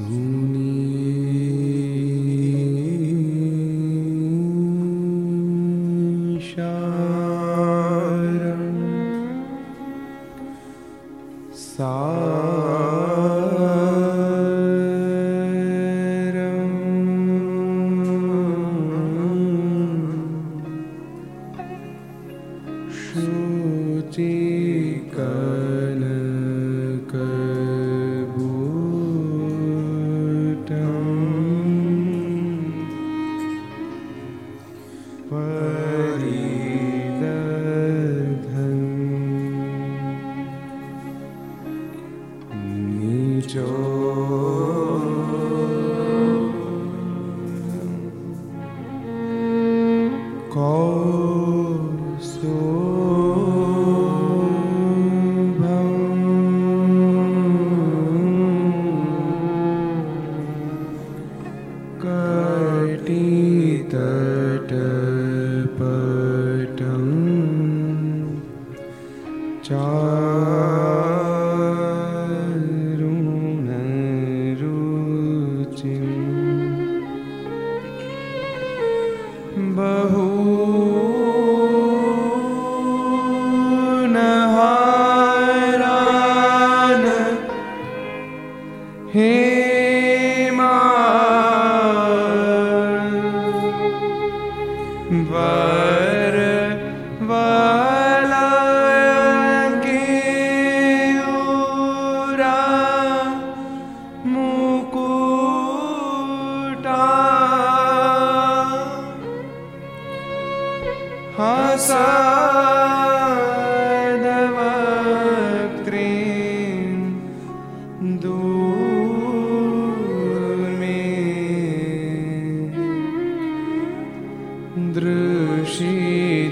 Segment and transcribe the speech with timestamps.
[0.00, 0.39] Ooh.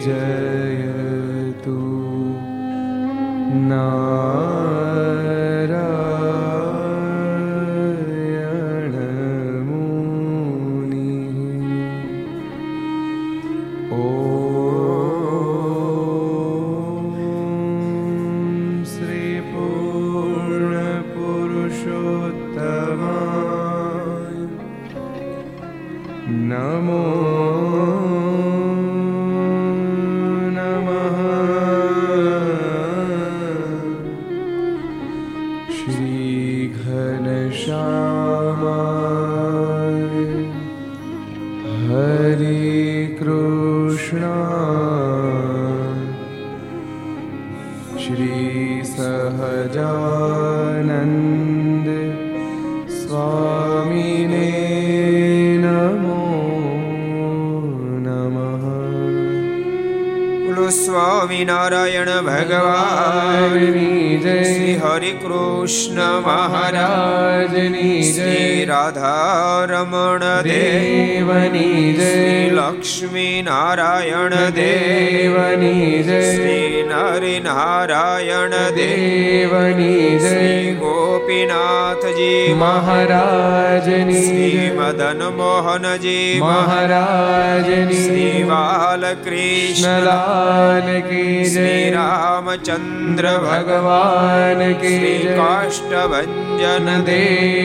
[0.08, 0.87] Yeah.
[97.02, 97.57] ਦੇ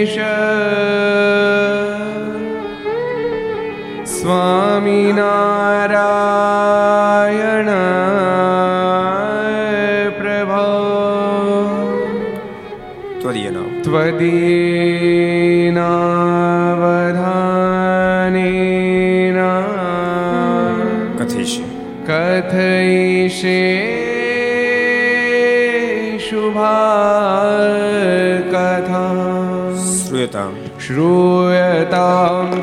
[0.00, 0.16] देश
[6.30, 7.68] स्वामिनारायण
[10.20, 10.62] प्रभो
[13.22, 13.48] त्वदीय
[13.84, 14.20] त्वदीयनावधानेन
[21.18, 21.60] कथयिष्य
[22.08, 22.79] कथय
[30.90, 32.59] श्रूयताम्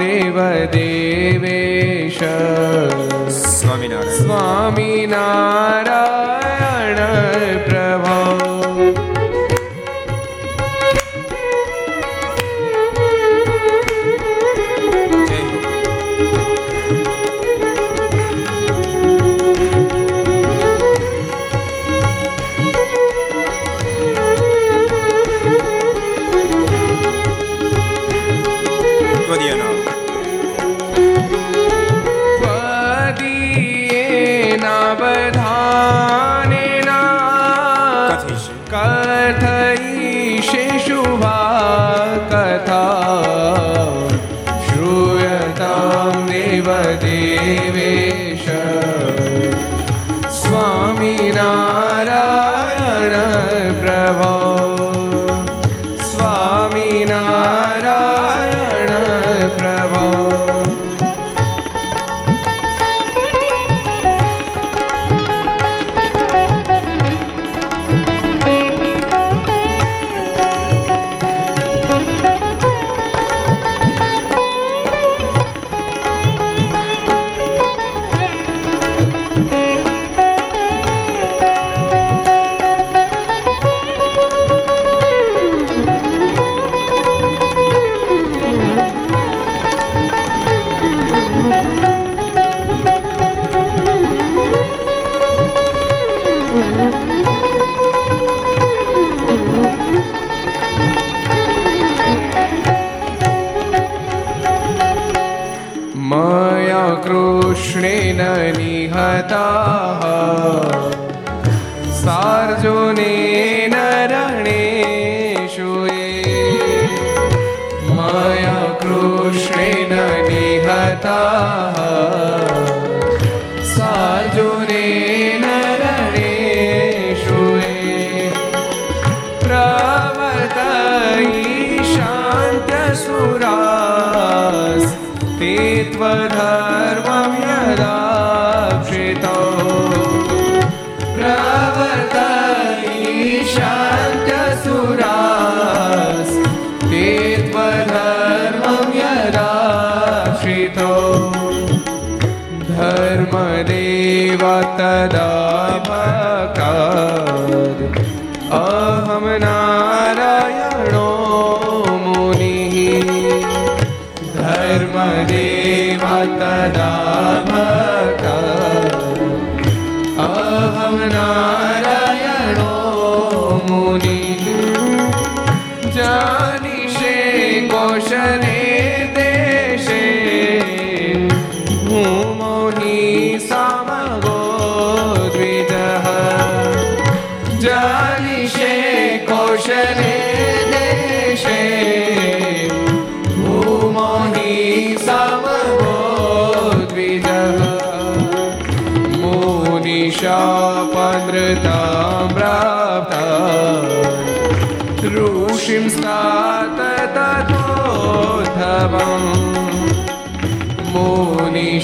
[109.18, 109.77] सदा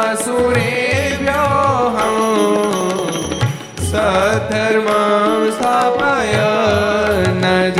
[3.91, 6.35] सधर्मां स्थापय
[7.43, 7.79] नज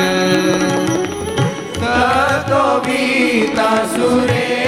[1.81, 4.64] ततो वीतासुरेभ्यो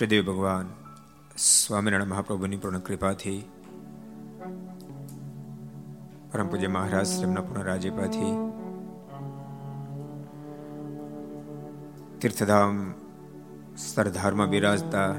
[0.00, 0.66] ઈષ્ટદેવ ભગવાન,
[1.38, 3.40] સ્વામિનારાયણ મહાપ્રભુની પૂર્ણ કૃપાથી,
[6.32, 8.32] પરમ પૂજ્ય મહારાજ તેમના પૂર્ણ રાજ્યપાથી
[12.20, 12.94] તીર્થધામ
[13.76, 15.12] સરદારમાં બિરાજતા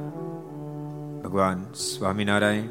[1.23, 2.69] ભગવાન સ્વામિનારાયણ,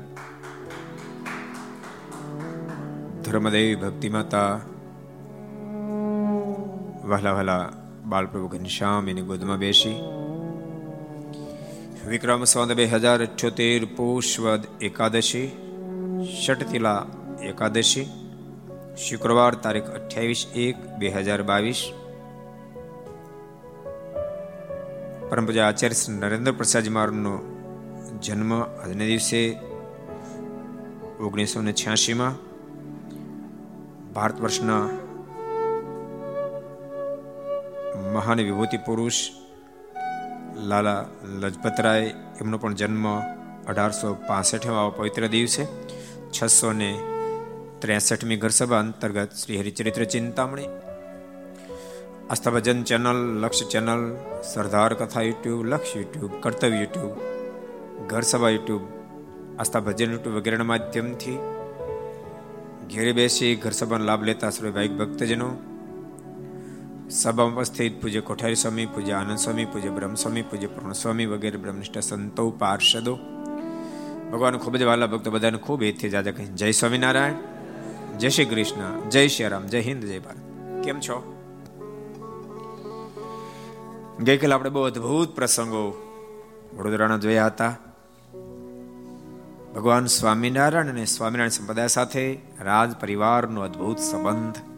[3.23, 4.53] ધર્મદેવી ભક્તિ માતા,
[7.05, 7.65] વહલા વહલા
[8.05, 10.20] બાલપ્રભુ ઘનશ્યામ એની ગોદમાં બેસી
[12.11, 15.49] વિક્રમ સંવત બે હજાર છોતેર પોષવદ એકાદશી,
[16.45, 17.07] ષટતિલા
[17.43, 18.07] એકાદશી,
[18.99, 21.83] શુક્રવાર તારીખ અઠ્યાવીસ એક બે હજાર બાવીસ.
[25.29, 27.35] પરમ આચાર્ય શ્રી નરેન્દ્ર પ્રસાદજી મારનો
[28.23, 29.41] જન્મ આજના દિવસે
[31.21, 32.35] ઓગણીસો ને છ્યાસીમાં
[34.13, 34.85] ભારત વર્ષના
[38.13, 39.40] મહાન વિભૂતિ પુરુષ
[40.69, 41.09] લાલા
[41.41, 43.07] લજપતરાય, એમનો પણ જન્મ
[43.67, 45.67] અઢારસો પાસઠમાં પવિત્ર દિવસે,
[46.33, 46.95] છસો ને
[47.81, 50.69] ત્રેસઠમી ઘરસભા અંતર્ગત Shri Haricharitra Chintamani.
[52.31, 57.15] Aasthabhajan channel, Laksh channel, Sardar Katha YouTube, Laksh YouTube, Kartavya YouTube,
[58.09, 58.85] Gharsabha YouTube,
[59.59, 61.39] Aasthabhajan YouTube વગેરેના માધ્યમથી
[62.89, 65.70] ઘેરે બેસી ઘરસભાનો લાભ લેતા સર્વે ભાઈ ભક્તજનો
[67.11, 71.99] સભામાં ઉપસ્થિત પૂજ્ય કોઠારી સ્વામી પૂજ્ય આનંદ સ્વામી પૂજ્ય બ્રહ્મસ્વામી, પૂજ્ય પૂર્ણ સ્વામી વગેરે બ્રહ્મનિષ્ઠ
[71.99, 73.19] સંતો, પાર્ષદો.
[74.33, 77.33] ભગવાન ખૂબ જ વાલા ભક્તો બધાને ખૂબ હેતથી જાજા કહી જય સ્વામિનારાયણ,
[78.19, 80.85] જય શ્રી કૃષ્ણ, જય શ્રી રામ, જય હિન્દ, જય ભારત.
[80.85, 81.37] કેમ છો?
[84.21, 86.15] ગઈકાલે આપણે બહુ અદભુત પ્રસંગો
[86.79, 87.77] વડોદરાના જોયા હતા.
[89.75, 94.70] ભગવાન સ્વામિનારાયણ અને સ્વામિનારાયણ સંપ્રદાય સાથે રાજ પરિવારનો અદ્ભુત સંબંધ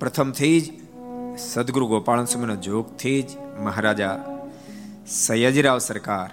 [0.00, 0.72] પ્રથમથી જ
[1.38, 4.14] સદગુરુ ગોપાલ સ્વામીના જોગથી જ મહારાજા
[5.06, 6.30] સયાજીરાવ સરકાર,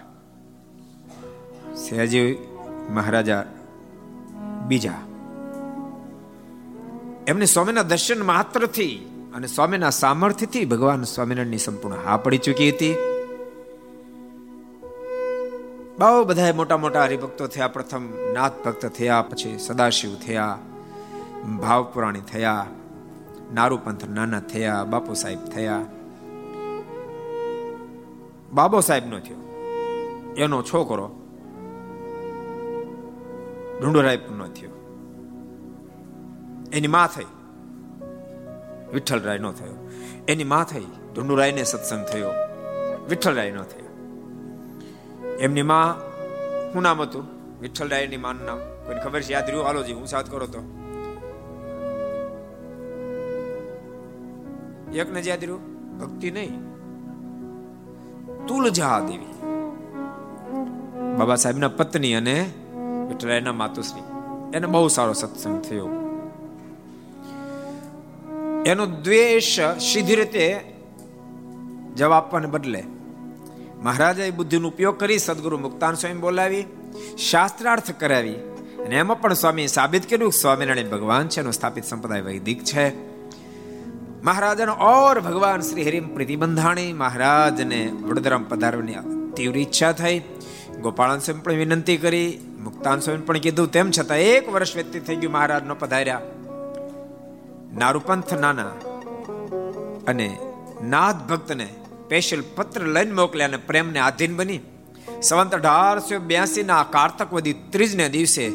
[1.76, 2.38] સયાજી
[2.90, 3.44] મહારાજા
[4.68, 5.00] બીજા.
[7.28, 8.96] એમને સ્વામીના દર્શન માત્રથી
[9.34, 12.94] અને સ્વામીના સામર્થ્યથી ભગવાન સ્વામિનારાયણની સંપૂર્ણ હા પડી ચૂકી હતી.
[16.00, 18.04] બહુ બધા મોટા મોટા હરિભક્તો થયા, પ્રથમ
[18.34, 20.58] નાથ ભક્ત થયા, પછી સદાશિવ થયા,
[21.62, 22.66] ભાવપુરાણી થયા
[23.54, 25.86] નારુપંથ નાના થયા, બાપુ સાહેબ થયા.
[28.54, 29.38] બાબો સાહેબ નો થયો.
[30.38, 31.08] એનો છોકરો
[33.82, 34.70] ઢુંડુરાય નો થયો.
[36.74, 37.26] એની માં થઈ.
[38.94, 39.90] વિઠ્ઠલરાય નો થયો.
[40.28, 42.30] એની માં થઈ ઢુંડુરાય ને સત્સંગ થયો.
[43.10, 43.84] વિઠ્ઠલરાય નો થયો.
[45.40, 46.14] એમની માં
[46.74, 47.28] શું નામ હતું?
[47.62, 48.58] વિઠ્ઠલરાયની માનું નામ.
[48.58, 49.34] કોઈ ખબર છે?
[49.34, 49.66] યાદ રહ્યું?
[49.66, 50.83] હાલો જી, હું સાથ કરો તો.
[54.96, 55.62] એક ને યાદ રહ્યું
[56.00, 56.62] ભક્તિ નહીં.
[58.48, 59.34] તુલજા દેવી.
[61.18, 62.50] બાબા સાહેબના પત્ની અને
[63.10, 64.02] વિઠ્ઠલાયના માતુશ્રી.
[64.54, 65.90] એને બહુ સારો સત્સંગ થયો.
[68.66, 70.74] એનો દ્વેષ સીધી રીતે
[71.96, 72.84] જવાબ આપવાને બદલે
[73.82, 76.66] મહારાજાએ બુદ્ધિનો ઉપયોગ કરી સદગુરુ મુક્તાન સ્વામી બોલાવી,
[77.18, 82.64] શાસ્ત્રાર્થ કરાવી અને એમાં પણ સ્વામી સાબિત કર્યું સ્વામિનારાયણ ભગવાન છે, એનો સ્થાપિત સંપ્રદાય વૈદિક
[82.64, 83.13] છે.
[84.24, 88.96] મહારાજાનો ઓર ભગવાન શ્રી હરિમ પ્રતિબંધાણી મહારાજને વડોદરામાં પધારવાની
[89.36, 90.20] તીવ્ર ઈચ્છા થઈ.
[90.82, 92.40] ગોપાળન સ્વામી પણ વિનંતી કરી.
[92.64, 96.22] મુક્તાન સ્વામી પણ કીધું, તેમ છતાં એક વર્ષ વ્યતીત થઈ ગયું મહારાજ નો પધાર્યા.
[97.78, 98.72] નારુપંથ નાના
[100.08, 100.38] અને
[100.84, 104.60] નાથ ભક્તને સ્પેશિયલ પત્ર લઈને મોકલ્યા અને પ્રેમને આધીન બની.
[105.22, 108.52] સંવંત અઢારસો બ્યાસી ના કારતક વધી ત્રીજને દિવસે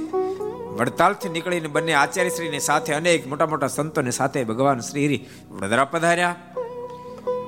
[0.77, 6.37] વડતાલથી નીકળીને બંને આચાર્યશ્રીની સાથે અનેક મોટા મોટા સંતોને સાથે ભગવાન શ્રી વડોદરા પધાર્યા.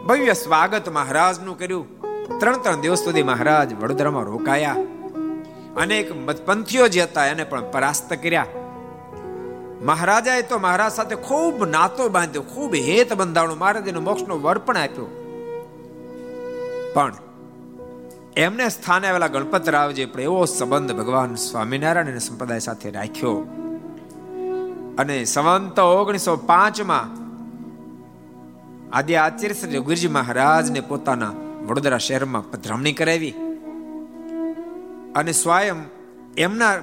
[0.07, 2.01] ભવ્ય સ્વાગત મહારાજનું કર્યું.
[2.39, 4.77] ત્રણ ત્રણ દિવસ સુધી મહારાજ વડોદરામાં રોકાયા.
[5.77, 8.47] અનેક મતપંથીઓ જે હતા એને પણ પરાસ્ત કર્યા.
[9.83, 15.17] મહારાજાએ તો મહારાજ સાથે ખૂબ નાતો બાંધ્યો, ખૂબ હેત બંધાણું મહારાજને મોક્ષનો વર આપ્યો.
[16.95, 17.13] પણ
[18.37, 23.37] એમને સ્થાને આવેલા ગણપતરાવજી પણ એવો સંબંધ ભગવાન સ્વામિનારાયણ સંપ્રદાય સાથે રાખ્યો.
[24.99, 27.21] અને સંવંત ઓગણીસો પાંચમાં
[28.97, 31.33] આદિ આચાર્ય શ્રી રઘુજી મહારાજને પોતાના
[31.67, 33.31] વડોદરા શહેરમાં પધરામણી કરાવી
[35.17, 35.77] અને સ્વયં
[36.37, 36.77] એમના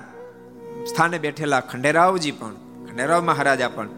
[0.86, 2.54] સ્થાને બેઠેલા ખંડેરાવજી પણ,
[2.90, 3.90] ખંડેરાવ મહારાજા પણ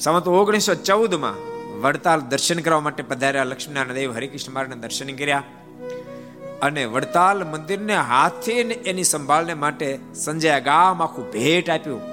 [0.00, 1.34] સંવત ઓગણીસો ચૌદમાં
[1.82, 3.44] વડતાલ દર્શન કરવા માટે પધાર્યા.
[3.44, 5.42] લક્ષ્મીનારાયણ દેવ હરિકૃષ્ણ મહારાજના દર્શન કર્યા.
[6.62, 12.12] અને વડતાલ મંદિરને હાથે એની સંભાળને માટે સંજય ગામ આખું ભેટ આપ્યું.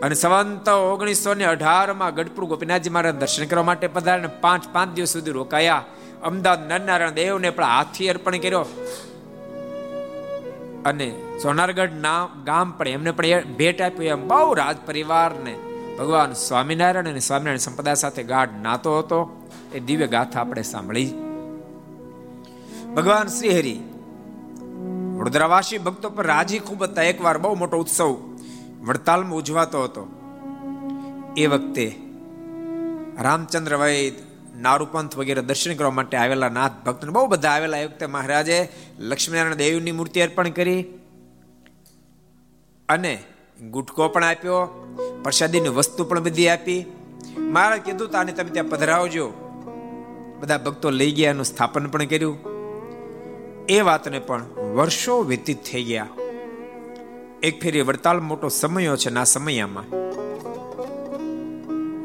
[0.00, 5.08] અને સવંત ઓગણીસો ને અઢારમાં ગઢપુર ગોપીનાથજી મહારાજ દર્શન કરવા માટે પધારે પાંચ પાંચ દિવસ
[5.08, 5.84] સુધી રોકાયા.
[6.22, 8.60] અમદાવાદ નરનારાયણ દેવને પણ હાથી અર્પણ કર્યો.
[10.84, 14.04] અને સોનારગઢ નામ ગામ પણ એમને પણ ભેટ આપ્યું.
[14.04, 15.58] એમ બહુ રાજ પરિવારને
[15.98, 19.48] ભગવાન સ્વામિનારાયણ અને સ્વામિનારાયણ સંપ્રદાય સાથે ગાઢ નાતો હતો.
[19.74, 21.33] એ દિવ્ય ગાથા આપણે સાંભળી.
[22.96, 23.80] ભગવાન શ્રી હરિ.
[25.18, 27.02] વડોદરાવાસી ભક્તો પર રાજી ખૂબ હતા.
[27.02, 28.38] એકવાર બહુ મોટો ઉત્સવ
[28.82, 30.08] વડતાલમાં ઉજવાતો હતો.
[31.36, 31.96] એ વખતે
[33.20, 34.14] રામચંદ્ર વૈદ
[34.60, 37.78] નારૂપંથ વગેરે દર્શન કરવા માટે આવેલા નાથ ભક્ત બહુ બધા આવેલા.
[37.78, 40.82] એ વખતે મહારાજે લક્ષ્મીનારાયણ દેવની મૂર્તિ અર્પણ કરી
[42.88, 43.22] અને
[43.70, 44.66] ગુટકો પણ આપ્યો,
[45.22, 46.86] પ્રસાદીની વસ્તુ પણ બધી આપી.
[47.38, 49.32] મહારાજ કીધું તાને તમે ત્યાં પધરાવજો.
[50.40, 52.53] બધા ભક્તો લઈ ગયા એનું સ્થાપન પણ કર્યું.
[53.68, 54.42] એ વાતને પણ
[54.76, 56.08] વર્ષો વ્યતીત થઈ ગયા.
[57.42, 59.84] એક ફેરી વડતાલ મોટો સમયો છે ના સમયમાં.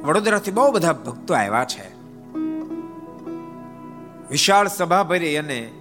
[0.07, 1.99] વડોદરાથી બહુ બધા ભક્તો આવ્યા છે.
[4.29, 5.71] વિશાળ સભા ભરી અને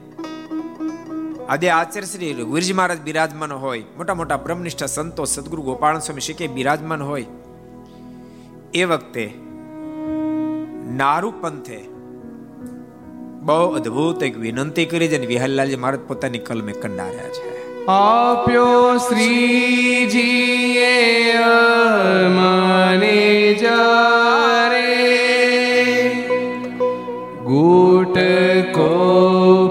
[1.49, 6.47] આદે આચાર્ય શ્રી રઘુવીરજી મહારાજ બિરાજમાન હોય, મોટા મોટા બ્રહ્મનિષ્ઠ સંતો સદગુરુ ગોપાલ સ્વામી શીખે
[6.47, 7.27] બિરાજમાન હોય,
[8.75, 9.35] એ વખતે
[10.97, 11.98] નારુ પંથે
[13.49, 17.87] બહુ અદ્ભુત એક વિનંતી કરી છે વિહલ્લાલજી મહારાજ પોતાની કલમે કંડાર્યા છે.
[17.87, 21.33] આપ્યો શ્રીજીએ
[22.29, 25.15] મને જારે.
[27.45, 28.89] ગુટકો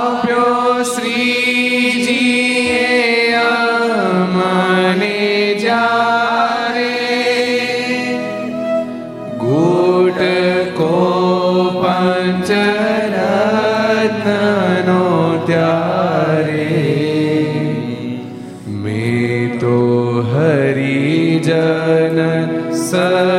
[21.43, 22.19] હરિજન
[22.73, 23.32] સર્વને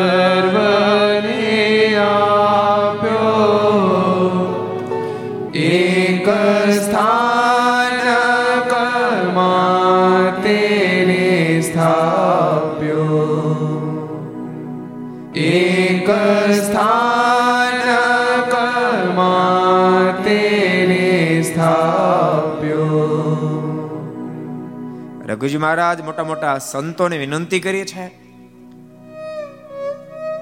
[25.44, 28.04] રઘુજી મહારાજ, મોટા મોટા સંતોને વિનંતી કરી છે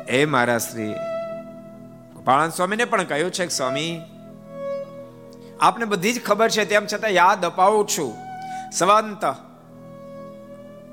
[0.08, 0.94] એ મારા શ્રી
[2.16, 3.94] ગોપાળાન સ્વામીને પણ કહ્યું છે કે સ્વામી,
[5.60, 8.12] આપને બધી જ ખબર છે, તેમ છતાં યાદ અપાવું છું.
[8.74, 9.24] સંવંત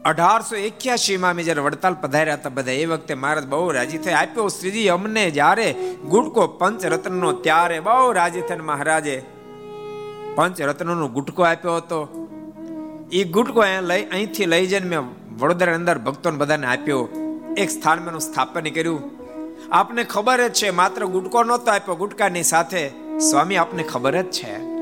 [0.05, 4.49] અઢારસો એક્યાસી માં જયારે વડતાલ પધાર્યા હતા બધા, એ વખતે મહારાજ બહુ રાજી થઈ આપ્યો
[4.49, 5.69] શ્રીજી, અમને જ્યારે
[6.09, 9.19] ગુટકો પંચરત્નનો, ત્યારે બહુ રાજી થઈને મહારાજે
[10.35, 12.01] પંચરત્નનો ગુટકો આપ્યો હતો.
[13.13, 15.01] એ ગુટકો અહીંયા લઈ અહીંથી લઈ જઈને મેં
[15.39, 17.09] વડોદરા અંદર ભક્તોને બધાને આપ્યો.
[17.57, 19.11] એક સ્થાન મેં સ્થાપન કર્યું.
[19.73, 22.91] આપને ખબર જ છે માત્ર ગુટકો નહોતો આપ્યો ગુટકાની સાથે.
[23.31, 24.79] સ્વામી આપને ખબર જ છે.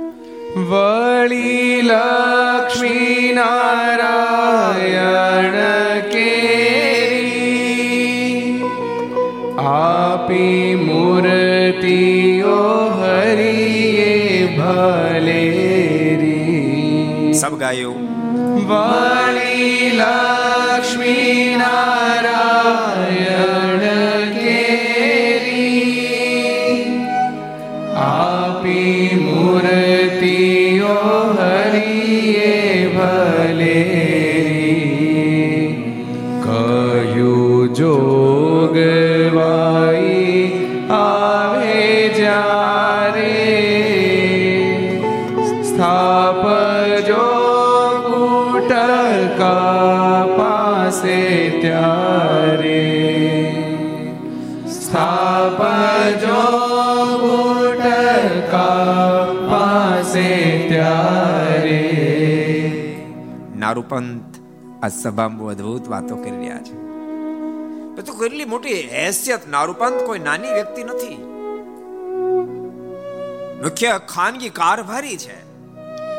[0.57, 8.62] વળી લક્ષ્મી નારાયણ કેરી
[9.59, 17.33] આપી મૂર્તિઓ હરિએ ભલેરી.
[17.33, 18.06] સબ ગાયું.
[18.62, 21.57] વળી લક્ષ્મી
[63.77, 64.35] નારુપંત
[64.85, 66.75] આ સભામાં અદ્ભુત વાતો કરી રહ્યા છે.
[68.03, 71.15] તો કેટલી મોટી હેસિયત નારૂપંત કોઈ નાની વ્યક્તિ નથી.
[73.62, 75.45] મુખ્ય ખાનગી કારભારી છે.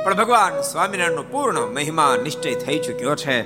[0.06, 3.42] પણ ભગવાન સ્વામિનારાયણનો પૂર્ણ મહિમા નિશ્ચય થઈ ચૂક્યો છે.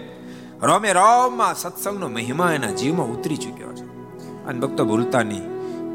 [0.65, 3.85] રોમે રોમમાં સત્સંગનો મહિમા એના જીવમાં ઉતરી ચૂક્યો છે.
[4.45, 5.43] અને ભક્તો ભૂલતા નહીં,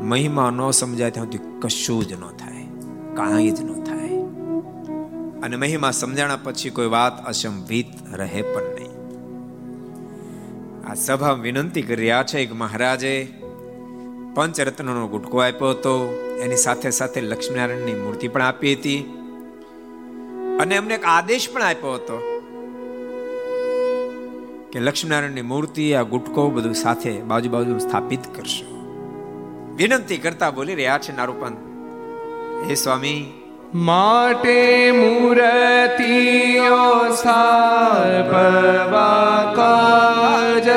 [0.04, 2.66] મહિમા ન સમજાય ત્યાં સુધી કશું જ ન થાય.
[3.14, 3.75] કાંઈ જ ન
[5.46, 8.92] અને મહિમા સમજાણા પછી કોઈ વાત અસંભિત રહે પણ નહીં.
[10.90, 13.28] આ સભા વિનંતી કરી રહ્યા છે કે મહારાજે
[14.34, 15.94] પંચરત્નનો ગુટકો આપ્યો હતો.
[16.42, 18.98] એની સાથે સાથે લક્ષ્મીનારાયણની મૂર્તિ પણ આપી હતી.
[20.60, 22.42] અને એમને એક આદેશ પણ આપ્યો હતો
[24.72, 28.66] કે લક્ષ્મીનારાયણની મૂર્તિ આ ગુટકો બધું સાથે બાજુ બાજુ સ્થાપિત કરશો.
[29.76, 31.56] વિનંતી કરતા બોલી રહ્યા છે નારૂપંત,
[32.68, 33.42] હે સ્વામી
[33.74, 40.68] માટે મૂર્તિઓ સ્થાપવા કાજ.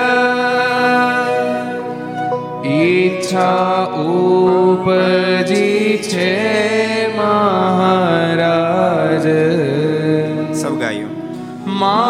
[2.66, 9.28] ઈચ્છા ઉપજી છે મહારાજ.
[10.56, 11.08] સૌ ગાયો
[11.68, 12.09] માટે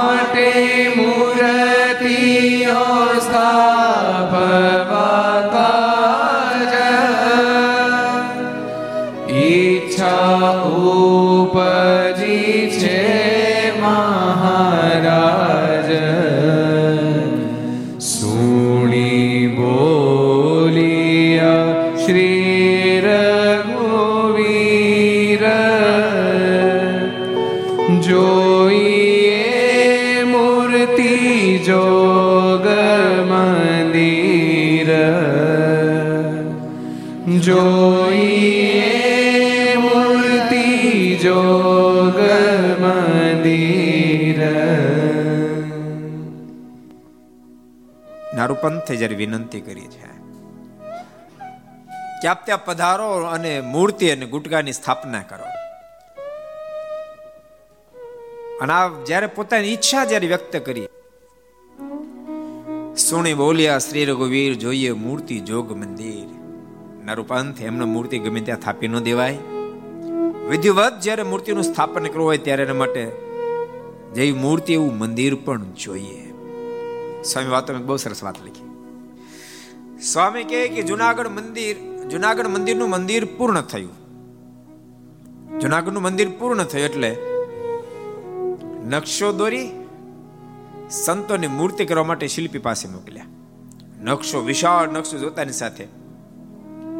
[48.63, 50.07] નારૂપંથે જ્યારે વિનંતી કરી છે.
[52.21, 55.45] કે આપ ત્યાં પધારો અને મૂર્તિ અને ગુટકાની સ્થાપના કરો.
[58.61, 60.87] અને આ જ્યારે પોતાની ઈચ્છા જ્યારે વ્યક્ત કરી.
[62.97, 66.27] સુણી બોલ્યા, શ્રી રઘુવીર, જોઈએ મૂર્તિ જોગ મંદિર.
[67.05, 69.37] નરુપંથ એમને મૂર્તિ ગમે ત્યાં થાપી ન દેવાય.
[70.49, 73.05] વિધિવત જ્યારે મૂર્તિનું સ્થાપન કરવું હોય ત્યારે એના માટે
[74.13, 76.28] જેવી મૂર્તિ એવું મંદિર પણ જોઈએ.
[77.23, 78.69] સ્વામી વાતો બહુ સરસ વાત લખી.
[79.99, 81.77] સ્વામી કહે કે જુનાગઢ મંદિર,
[82.09, 83.99] જુનાગઢ મંદિરનું મંદિર પૂર્ણ થયું.
[85.59, 87.17] જુનાગઢનું મંદિર પૂર્ણ થયું એટલે
[88.85, 89.69] નકશો દોરી
[90.89, 93.25] સંતોને મૂર્તિ કરવા માટે શિલ્પી પાસે મોકલ્યા.
[94.01, 95.87] નકશો, વિશાળ નકશો જોતાની સાથે.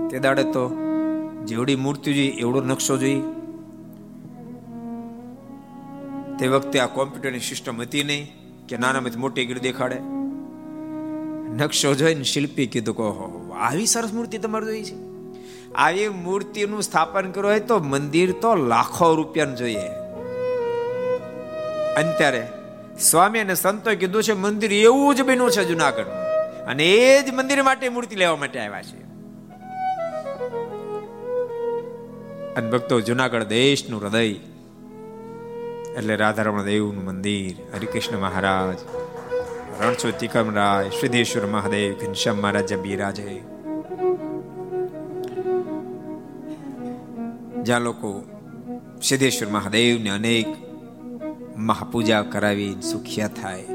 [0.10, 0.78] તે દાડે તો
[1.46, 3.22] જેવડી મૂર્તિ જોઈ, એવડો નકશો જોઈ.
[6.40, 8.39] તે વખતે આ કોમ્પ્યુટરની સિસ્ટમ હતી નહીં.
[8.70, 9.96] કે નાનામાંથી મોટી ગીર દેખાડે?
[11.64, 15.10] નકશો જોઈને શિલ્પી કીધું કહો આવી સરસ મૂર્તિ તમારે જોઈ છે.
[15.74, 19.88] આવી મૂર્તિનું સ્થાપન કરવું હોય તો મંદિર તો લાખો રૂપિયાનું જોઈએ.
[21.96, 22.48] અને
[23.00, 26.04] સ્વામી અને સંતોએ કીધું છે, મંદિર એવું જ બન્યું છે જુનાગઢ
[26.68, 29.04] અને એ જ મંદિર માટે મૂર્તિ લેવા માટે આવ્યા છે.
[32.56, 34.34] અને ભક્તો, જુનાગઢ દેશનું હૃદય
[35.98, 38.78] એટલે રાધારમણ દેવનું મંદિર, હરિકૃષ્ણ મહારાજ
[39.82, 43.42] રણછોડ તિકમરાય સિદ્ધેશ્વર મહાદેવ, ઘનશ્યામ મહારાજ, બિરાજે.
[47.64, 48.24] જ્યાં લોકો
[49.02, 50.48] સિદ્ધેશ્વર મહાદેવને અનેક
[51.58, 53.66] મહાપૂજા કરાવી સુખિયા થાય.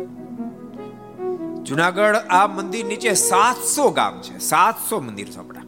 [1.62, 5.63] જુનાગઢ આ મંદિર નીચે સાતસો ગામ છે, સાતસો મંદિર ચોપડા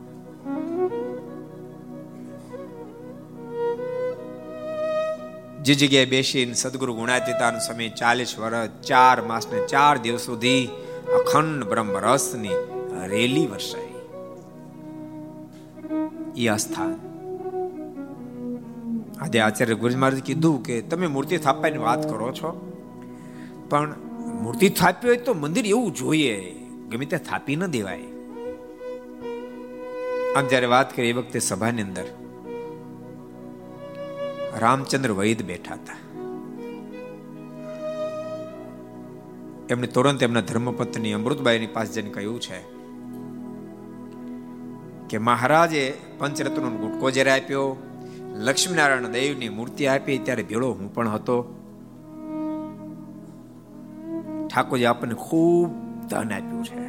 [5.66, 10.62] જે જગ્યાએ બેસીને સદગુરુ ગુણાતીતાનું સમય ચાલીસ વર્ષ ચાર માસ ને ચાર દિવસ સુધી
[11.18, 12.59] અખંડ બ્રહ્મ રસની
[13.07, 13.94] રેલી વર્ષાઈ
[16.44, 16.92] એ સ્થાન
[19.20, 22.50] આજે આચાર્ય ગુરુજી મહારાજ કીધું કે તમે મૂર્તિ થાપવાની વાત કરો છો,
[23.70, 23.94] પણ
[24.42, 26.37] મૂર્તિ થાપી હોય તો મંદિર એવું જોઈએ,
[26.90, 28.09] ગમે ત્યાં થાપી ન દેવાય.
[30.37, 32.07] આમ જ્યારે વાત કરી એ વખતે સભાની અંદર
[34.59, 35.97] રામચંદ્ર વૈદ બેઠા હતા.
[39.71, 42.77] એમણે તુરંત એમના ધર્મપત્ની અમૃતબાઈની પાસે જઈને કહ્યું છે
[45.11, 47.77] કે મહારાજે પંચરત્નનો ગુટકો જ્યારે આપ્યો,
[48.35, 51.37] લક્ષ્મીનારાયણ દેવની મૂર્તિ આપી ત્યારે ભેળો હું પણ હતો.
[54.55, 55.71] ઠાકોરજી આપણને ખૂબ
[56.09, 56.87] ધન આપ્યું છે.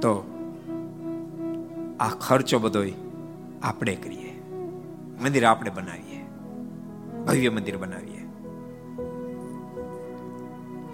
[0.00, 0.12] તો
[2.00, 2.82] આ ખર્ચો બધો
[3.62, 4.21] આપણે કરીએ.
[5.20, 6.22] મંદિર આપણે બનાવીએ.
[7.24, 8.12] ભવ્ય મંદિર બનાવીએ.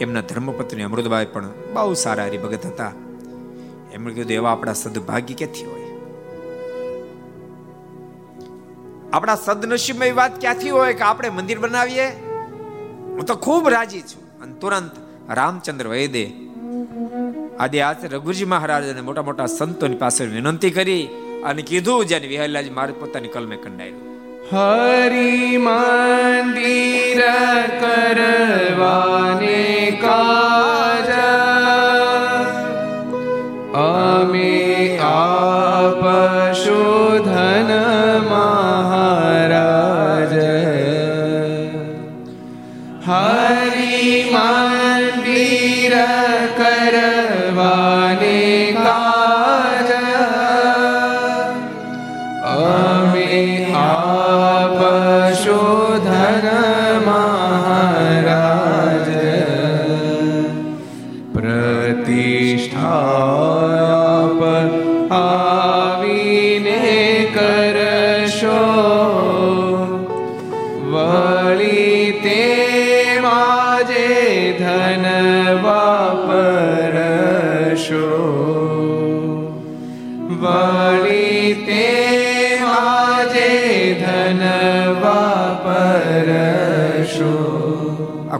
[0.00, 2.92] એમના ધર્મપત્ની અમૃતબાઈ પણ બહુ સારા હરિભગત હતા.
[3.92, 5.88] એમણે કીધું એવા આપણા સદભાગ્ય ક્યાંથી હોય?
[9.12, 12.07] આપણા સદનસીબમાં વાત ક્યાંથી હોય કે આપણે મંદિર બનાવીએ?
[13.09, 14.42] હું તો ખૂબ રાજી છું.
[14.42, 14.90] અને તુરંત
[15.31, 16.33] રામચંદ્ર વૈદે
[17.61, 21.09] આદિ આજે રઘુજી મહારાજ અને મોટા મોટા સંતોની પાસે વિનંતી કરી
[21.44, 24.05] અને કીધું જેને વિહલાજી મારે પોતાની કલમે કંડાયું
[24.51, 27.20] હરી મંદિર
[27.79, 28.28] કરવાને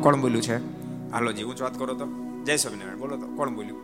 [0.09, 0.57] કોણ બોલ્યું છે?
[1.13, 2.07] હાલો જી ઊંચ વાત કરો તો.
[2.45, 3.81] જય સ્વામિનારાયણ, બોલો તો, કોણ બોલ્યું?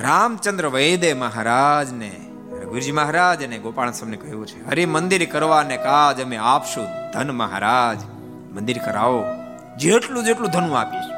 [0.00, 2.20] રામચંદ્ર વૈદે મહારાજને
[2.62, 7.98] રઘુજી મહારાજ અને ગોપાલ સ્વામી કહ્યું છે, હરિ મંદિર કરવાને કાજ અમે આપશું, ધન મહારાજ.
[8.54, 9.24] મંદિર કરાવો.
[9.76, 11.10] જેટલું જેટલું ધન હું આપીશ.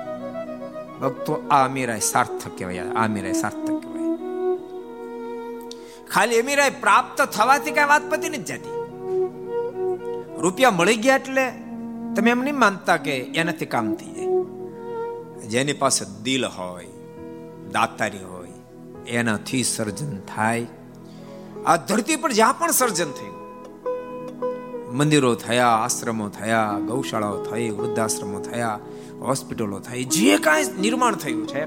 [1.01, 4.19] ભક્તો, આ અમીરાય સાર્થક કહેવાય, આ અમીરાય સાર્થક કહેવાય.
[6.11, 8.78] ખાલી અમીરાય પ્રાપ્ત થવાથી કઈ વાત પતી નથી જતી.
[10.39, 11.45] રૂપિયા મળી ગયા એટલે
[12.17, 15.49] તમે એમ નહીં માનતા કે એનાથી કામ થઈ જાય.
[15.49, 16.89] જેની પાસે દિલ હોય,
[17.73, 18.53] દાતારી હોય,
[19.09, 20.67] એનાથી સર્જન થાય.
[21.67, 23.37] આ ધરતી પર જ્યાં પણ સર્જન થયું,
[24.97, 28.79] મંદિરો થયા, આશ્રમો થયા, ગૌશાળાઓ થઈ, વૃદ્ધાશ્રમો થયા,
[29.21, 31.63] હોસ્પિટલો થઈ, જે કાંઈ નિર્માણ થયું છે,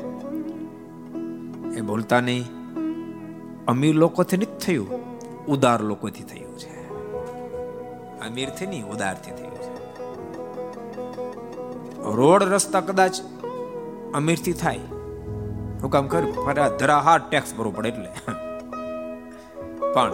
[1.78, 2.46] એ બોલતા નહીં.
[3.68, 4.88] અમીર લોકોથી નથી થયું,
[5.46, 6.51] ઉદાર લોકોથી થયું.
[8.28, 9.76] અમીરથી નહીં ઉદારથી થયું છે.
[12.16, 13.16] રોડ રસ્તા કદાચ
[14.14, 14.80] અમીરથી થાય.
[15.82, 16.46] હું કામ કરું?
[16.46, 18.10] ફરા ધરાહાર ટેક્સ ભરવો પડે એટલે.
[19.94, 20.14] પણ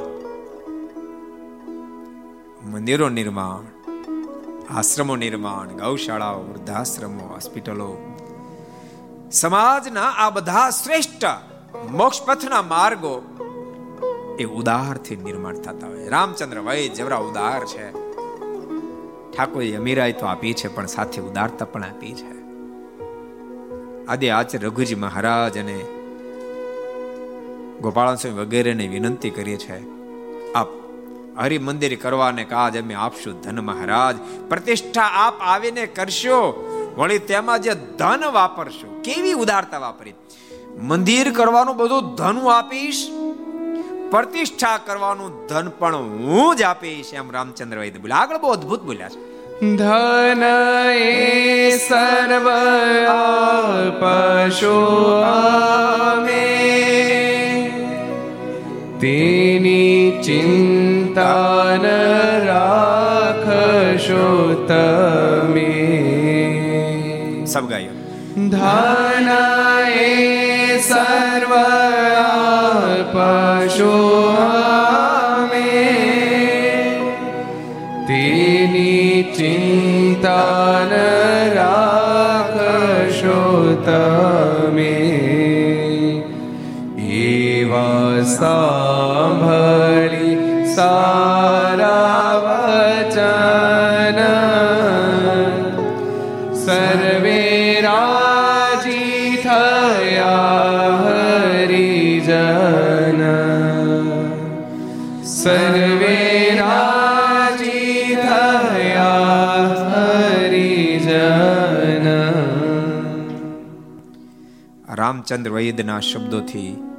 [2.64, 3.64] મંદિરો નિર્માણ,
[4.78, 7.98] આશ્રમો નિર્માણ, ગૌશાળાઓ, વૃદ્ધાશ્રમો, હોસ્પિટલો,
[9.32, 11.26] સમાજના આ બધા શ્રેષ્ઠ
[11.92, 13.16] મોક્ષ પથના માર્ગો
[14.40, 16.10] એ ઉદારથી નિર્માણ થતા હોય.
[16.10, 17.92] રામચંદ્ર વૈદ જવરા ઉદાર છે.
[19.38, 22.38] ઠાકોરે અમીરાય તો આપી છે, પણ સાથે ઉદારતા પણ આપી છે.
[24.06, 25.78] આદિ આચાર્ય રઘુજી મહારાજ અને
[27.82, 29.78] ગોપાલ સ્વામી વગેરેને વિનંતી કરીએ છે,
[30.54, 30.68] આપ
[31.40, 34.16] હરિ મંદિર કરવાને કાજ અમે આપશું, ધન મહારાજ.
[34.50, 36.40] પ્રતિષ્ઠા આપ આવીને કરશો.
[36.98, 40.14] વળી તેમાં જે ધન વાપરશો, કેવી ઉદારતા વાપરી?
[40.82, 43.08] મંદિર કરવાનું બધું ધન આપીશ
[44.12, 47.14] પ્રતિષ્ઠા કરવાનું ધન પણ હું જ આપીશ.
[47.14, 48.18] એમ રામચંદ્ર વૈદ્ય બોલ્યા.
[48.18, 49.38] આગળ બહુ અદભુત બોલ્યા છે.
[49.76, 50.44] ધન
[50.94, 52.50] એ સર્વ
[54.00, 54.88] પશુ
[56.16, 56.58] અમે.
[59.00, 61.86] તેની ચિંતા ન
[62.48, 65.74] રાખશો તમે.
[67.46, 67.90] સબ ગાયો.
[68.50, 69.47] ધન
[88.40, 90.36] સાંભળી
[90.76, 94.20] સારા વચન
[96.64, 97.42] સર્વે
[97.82, 103.22] રાજી થયા હરિજન
[105.34, 106.18] સર્વે
[106.60, 111.16] રાજી થયા હરિજન
[114.98, 116.97] રામચંદ્ર વૈદના શબ્દોથી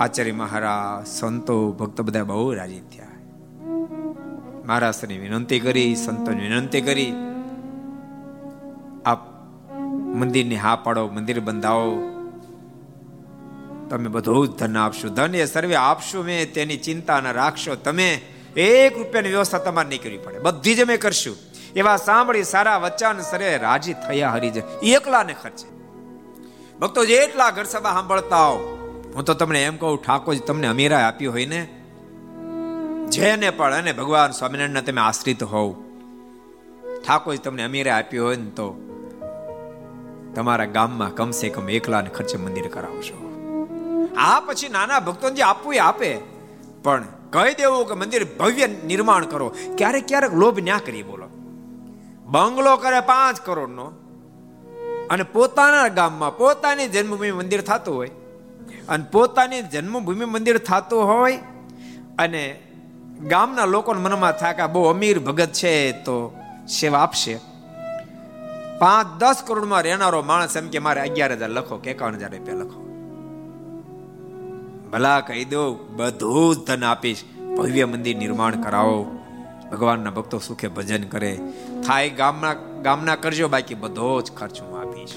[0.00, 3.06] આચાર્ય મહારાજ, સંતો, ભક્તો બધા બહુ રાજી થયા.
[4.66, 7.14] મહારાષ્ટ્રની વિનંતી કરી, સંતોની વિનંતી કરી.
[9.06, 9.18] આપ
[9.92, 11.96] મંદિરની હા પાડો, મંદિર બંધાવો.
[13.90, 18.14] તમે બધું જ ધન આપશો, ધન એ સર્વે આપશો મેં, તેની ચિંતા ન રાખશો તમે.
[18.56, 20.38] એક રૂપિયાની વ્યવસ્થા તમારે નહીં કરવી પડે.
[20.38, 21.36] બધી જ અમે કરશું.
[21.76, 24.62] એવા સાંભળી સારા વચન સરે રાજી થયા હરિજન.
[24.82, 25.68] એકલાને ખર્ચે.
[26.78, 28.75] ભક્તો જેટલા ઘર સભા સાંભળતા હો
[29.16, 31.64] હું તો તમને એમ કહું, ઠાકોરજી તમને અમીરા આપ્યું હોય ને?
[33.08, 35.74] જેને પણ અને ભગવાન સ્વામિનારાયણ તમે આશ્રિત હોવ.
[37.06, 38.80] ઠાકોરજી તમને અમીરા આપ્યું હોય ને તો
[40.34, 43.16] તમારા ગામમાં કમસે કમ એકલાને ખર્ચે મંદિર કરાવશો.
[44.16, 46.18] આ પછી નાના ભક્તોને જે આપવું આપે.
[46.82, 49.54] પણ કહી દેવું કે મંદિર ભવ્ય નિર્માણ કરો.
[49.78, 51.26] ક્યારેક ક્યારેક લોભ ન્યા કરી બોલો.
[52.24, 53.92] બંગલો કરે પાંચ કરોડનો
[55.10, 58.10] અને પોતાના ગામમાં પોતાની જન્મભૂમિ મંદિર થતું હોય.
[58.88, 61.38] અને પોતાની જન્મભૂમિ મંદિર થતું હોય
[62.18, 62.60] અને
[63.28, 66.36] ગામના લોકોના મનમાં થાય કે બહુ અમીર ભગત છે, તો
[66.68, 67.40] સેવા આપશે.
[68.78, 72.56] પાંચ દસ કરોડમાં રહેનારો માણસ એમ કે મારે અગિયાર હજાર લખો કે એકાવન હજાર રૂપિયા
[72.56, 72.82] લખો.
[74.92, 77.24] ભલા કહી દો બધું જ ધન આપીશ.
[77.56, 79.18] ભવ્ય મંદિર નિર્માણ કરાવો.
[79.72, 81.40] ભગવાનના ભક્તો સુખે ભજન કરે.
[81.86, 85.14] થાય ગામના ગામના કરજો, બાકી બધો જ ખર્ચ હું આપીશ.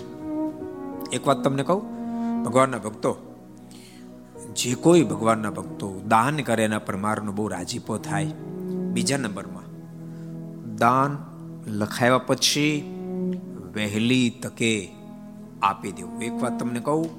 [1.14, 2.00] એક વાત તમને કહું?
[2.44, 3.29] ભગવાનના ભક્તો
[4.56, 8.26] જે કોઈ ભગવાનના ભક્તો દાન કરે એના પર મારનો બહુ રાજીપો થાય.
[8.94, 9.68] બીજા નંબરમાં,
[10.76, 11.18] દાન
[11.68, 12.96] લખાવ્યા પછી
[13.76, 14.92] વહેલી તકે
[15.62, 16.22] આપી દેવું.
[16.22, 17.10] એક વાત તમને કહું,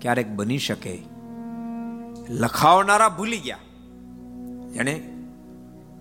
[0.00, 0.98] ક્યારેક બની શકે,
[2.28, 3.58] લખાવનારા ભૂલી ગયા.
[4.70, 5.02] જેણે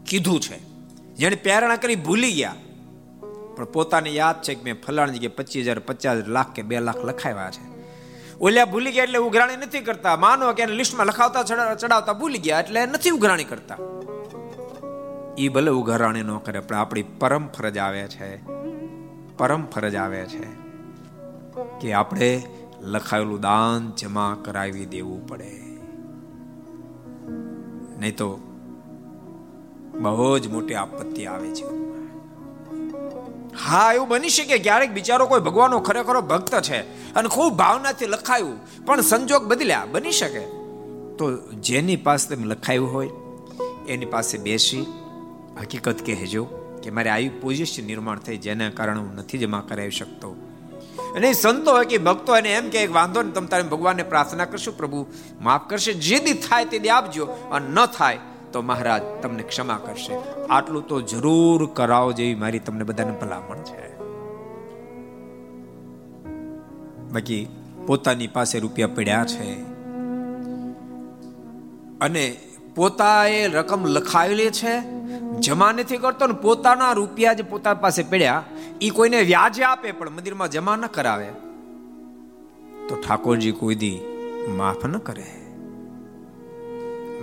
[0.06, 0.60] કીધું છે,
[1.16, 2.56] જેણે પ્રેરણા કરી ભૂલી ગયા.
[3.56, 6.98] પણ પોતાને યાદ છે કે મેં ફલાણી જગ્યાએ પચીસ હજાર પચાસ લાખ કે બે લાખ
[6.98, 7.69] લખાવ્યા છે.
[8.42, 10.16] ઓલ્યા ભૂલી ગયા એટલે ઉઘરાણી નથી કરતા.
[10.16, 11.44] માનો કે એને લિસ્ટમાં લખાવતા
[11.76, 13.78] ચડાવતા ભૂલી ગયા એટલે નથી ઉઘરાણી કરતા.
[15.38, 18.30] એ ભલે ઉઘરાણી ન કરે, પણ આપણી પરમ ફરજ આવે છે,
[19.38, 20.46] પરમ ફરજ આવે છે
[21.82, 22.30] કે આપણે
[22.82, 25.52] લખાયેલું દાન જમા કરાવી દેવું પડે.
[28.00, 28.30] નહીં તો
[30.02, 31.68] બહુ જ મોટી આપત્તિ આવે છે.
[33.58, 36.80] હા, એવું બની શકે ક્યારેક બિચારો કોઈ ભગવાનનો ખરેખરો ભક્ત છે
[37.14, 40.40] અને ખૂબ ભાવનાથી લખાયું, પણ સંજોગ બદલ્યા, બની શકે.
[41.18, 43.10] તો જેની પાસે તમે લખાયું હોય,
[43.88, 44.86] એની પાસે બેસી,
[45.62, 46.44] હકીકત કહેજો
[46.84, 50.36] કે મારે આવી પોઝિશન નિર્માણ થઈ, જેના કારણે હું નથી જમા કરાવી શકતો.
[51.16, 54.78] અને સંતો હોય કે ભક્તો એને એમ કે વાંધો ને તમે તારે ભગવાનને પ્રાર્થના કરશું,
[54.78, 55.08] પ્રભુ
[55.42, 58.18] માફ કરશે, જે દી થાય તે દી આપજો, અને ન થાય
[58.54, 60.18] તો મહારાજ, તમને ક્ષમા કરશે.
[60.50, 64.00] આટલું તો જરૂર કરાવો જેવી મારી તમને બધાને ભલામણ છે.
[67.14, 67.48] બાકી
[67.88, 69.62] પોતાની પાસે રૂપિયા પડ્યા છે.
[72.02, 72.38] અને
[72.76, 75.00] પોતાએ રકમ લખાવેલી છે.
[75.40, 78.44] જમા નથી કરતો ને પોતાના રૂપિયા જે પોતા પાસે પડ્યા.
[78.82, 81.28] એ કોઈને વ્યાજે આપે પણ મંદિરમાં જમા ન કરાવે.
[82.88, 84.00] તો ઠાકોરજી કોઈ દી
[84.50, 85.26] માફ ન કરે.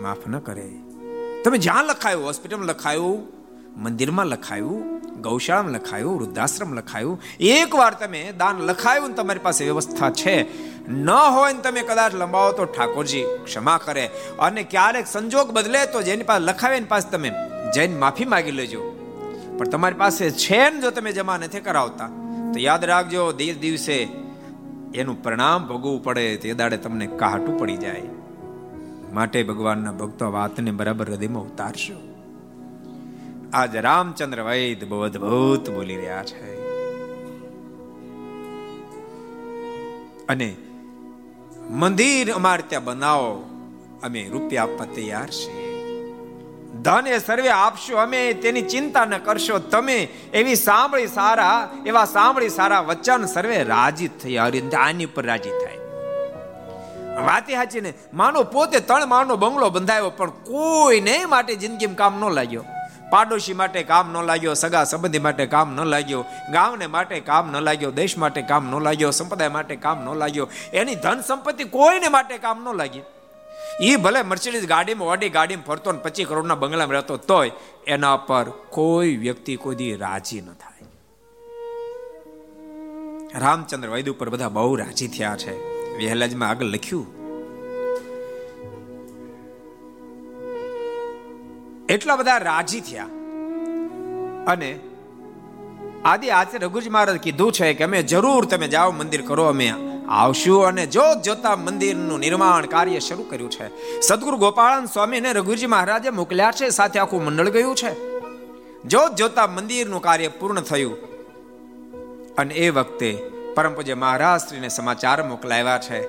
[0.02, 0.72] માફ ન કરે.
[1.44, 3.18] તમે જ્યાં લખાયું, હોસ્પિટલમાં લખાયું,
[3.77, 4.81] મંદિરમાં લખાયું,
[5.22, 7.16] ગૌશાળામાં લખાયું વૃદ્ધાશ્રમ લખાયું
[7.51, 10.37] એકવાર તમે દાન લખાયું ને તમારી પાસે વ્યવસ્થા છે.
[10.88, 14.05] ન હોય ને તમે કદાચ લંબાવો તો ઠાકોરજી ક્ષમા કરે
[14.38, 17.33] અને ક્યારેક સંજોગ બદલે તો જેની પાસે લખાવે એની પાસે તમે
[17.75, 18.83] જઈને માફી માગી લેજો.
[19.59, 22.11] પણ તમારી પાસે છે ને જો તમે જમા નથી કરાવતા,
[22.53, 24.09] તો યાદ રાખજો, દિવસે
[24.94, 28.03] એનું પરિણામ ભોગવવું પડે, તે દાડે તમને કાહટું પડી જાય.
[29.16, 32.14] માટે ભગવાનના ભક્તો વાતને બરાબર હૃદયમાં ઉતારશો.
[33.52, 36.57] આજ રામચંદ્ર વૈદ બહુ અદભુત બોલી રહ્યા છે.
[40.26, 40.57] અને
[41.70, 43.35] મંદિર અમારે ત્યાં બનાવો,
[44.02, 45.66] અમે રૂપિયા આપવા તૈયાર છીએ.
[46.83, 49.59] ધન એ સર્વે આપશો અમે, તેની ચિંતા ન કરશો.
[49.59, 55.75] તમે એવી સાંભળી સારા, એવા સાંભળી સારા વચન સર્વે રાજી થઈ આની પર રાજી થાય.
[57.16, 57.94] વાતે સાચી ને.
[58.14, 62.64] માનો પોતે ત્રણ માનો બંગલો બંધાયો, પણ કોઈને માટે જિંદગીમાં કામ ન લાગ્યો.
[63.11, 67.57] પાડોશી માટે કામ ન લાગ્યો, સગા સંબંધી માટે કામ ન લાગ્યો, ગામને માટે કામ ન
[67.57, 72.09] લાગ્યો, દેશ માટે કામ ન લાગ્યો, સંપ્રદાય માટે કામ ન લાગ્યો, એની ધન સંપત્તિ કોઈને
[72.09, 73.02] માટે કામ ન લાગી.
[73.81, 77.50] એ ભલે મર્સિડીઝ ગાડીમાં ઓડી ગાડીમાં ફરતો ને પચીસ કરોડના બંગલામાં રહેતો તોય
[77.87, 80.87] એના પર કોઈ વ્યક્તિ કોઈ રાજી ન થાય.
[83.38, 85.75] રામચંદ્ર વૈદ ઉપર બધા બહુ રાજી થયા છે.
[85.98, 87.06] વહેલાજમાં આગળ લખ્યું,
[91.88, 93.09] એટલા બધા રાજી થયા.
[94.46, 94.78] અને
[96.04, 99.68] આદિ આજે રઘુજી મહારાજ કીધું છે કે અમે જરૂર તમે જાઓ મંદિર કરો, અમે
[100.09, 103.66] આવશું અને જોત જોતા મંદિરનું નિર્માણ કાર્ય શરૂ કર્યું છે.
[104.00, 107.92] સદગુરુ ગોપાળન સ્વામીને રઘુજી મહારાજે મોકલ્યા છે, સાથે આખું મંડળ ગયું છે.
[108.85, 110.94] જોત જોતા મંદિરનું કાર્ય પૂર્ણ થયું.
[112.38, 113.11] અને એ વખતે
[113.56, 116.08] પરમ પૂજ્ય મહારાજશ્રીને સમાચાર મોકલાવ્યા છે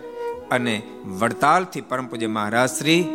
[0.49, 0.81] અને
[1.19, 3.05] વડતાલથી પરમ પૂજ્ય મહારાજશ્રી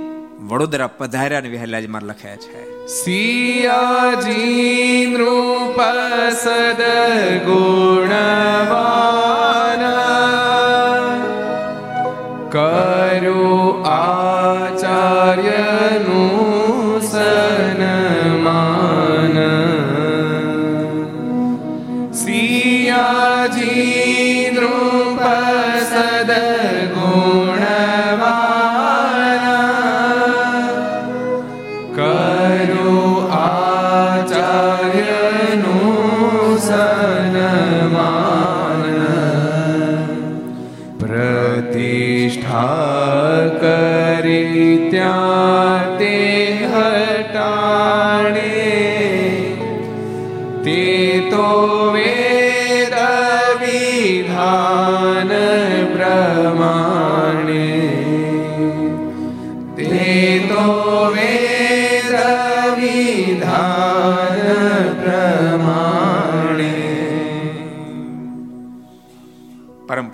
[0.40, 2.86] વડોદરા પધાર્યા ને વહેલાજમાં લખ્યા છે.
[2.86, 5.80] સિયાજી નૃપ
[6.30, 6.82] સદ
[7.44, 9.92] ગુણવાન.
[12.52, 14.31] કરો આચાર્યનું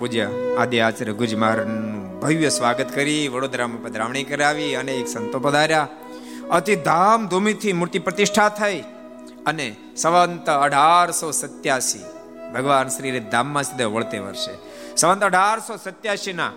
[0.09, 1.33] પૂજ્ય આદિ આચાર્ય ગુજ
[2.21, 5.87] ભવ્ય સ્વાગત કરી વડોદરામાં પધરાવણી કરાવી અને એક સંતો પધાર્યા.
[6.51, 8.79] અતિ ધામધૂમીથી મૂર્તિ પ્રતિષ્ઠા થઈ
[9.45, 12.01] અને સંવંત અઢારસો સત્યાસી
[12.53, 14.57] ભગવાન શ્રી ધામમાં સીધા વળતે વર્ષે.
[14.97, 16.51] સવંત અઢારસો સત્યાસી ના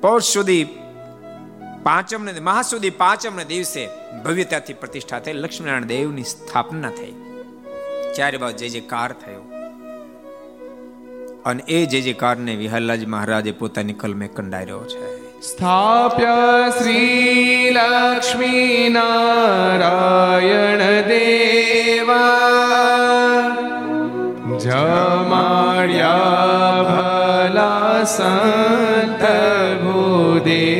[0.00, 0.64] પૌષ સુધી
[1.82, 3.88] પાંચમ ને મહા સુધી પાંચમ ને દિવસે
[4.24, 5.32] ભવ્યતાથી પ્રતિષ્ઠા થઈ.
[5.32, 7.12] લક્ષ્મીનારાયણ દેવની સ્થાપના થઈ.
[8.16, 9.47] ચારે બાજુ જય કાર થયો
[11.44, 15.28] અને એ જે જે કારને વિહલ્લાજી મહારાજે પોતાની કલમે કંડાર્યો છે.
[15.40, 16.26] સ્થાપ્ય
[16.78, 20.78] શ્રી લક્ષ્મી નારાયણ
[21.08, 22.28] દેવા.
[24.58, 26.18] જમાડ્યા
[26.82, 29.22] ભલા સંત
[29.82, 30.77] ભૂદેવ.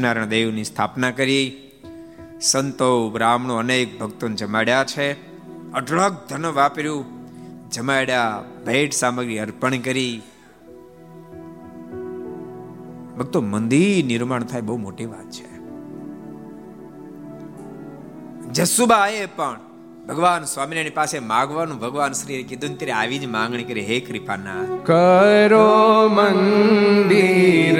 [0.00, 1.70] લક્ષ્મીનારાયણ દેવની સ્થાપના કરી.
[2.40, 5.12] સંતો બ્રાહ્મણો અનેક ભક્તોને જમાડ્યા છે.
[5.72, 7.04] અઢળક ધન વાપર્યું.
[7.70, 10.22] જમાડ્યા ભેટ સામગ્રી અર્પણ કરી.
[13.18, 15.58] ભક્તો, મંદિર નિર્માણ થાય બહુ મોટી વાત છે.
[18.48, 19.58] જસુબાએ પણ
[20.08, 26.08] ભગવાન સ્વામિનારાયણ પાસે માગવાનું, ભગવાન શ્રી કીધું ત્યારે આવી જ માંગણી કરી, હે કૃપાના કરો
[26.08, 27.78] મંદિર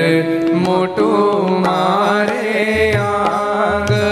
[0.55, 4.10] મોટું મારે આંગણે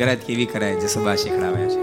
[0.00, 1.80] કરાય કેવી કરાય જસુબા શીખડાવે છે.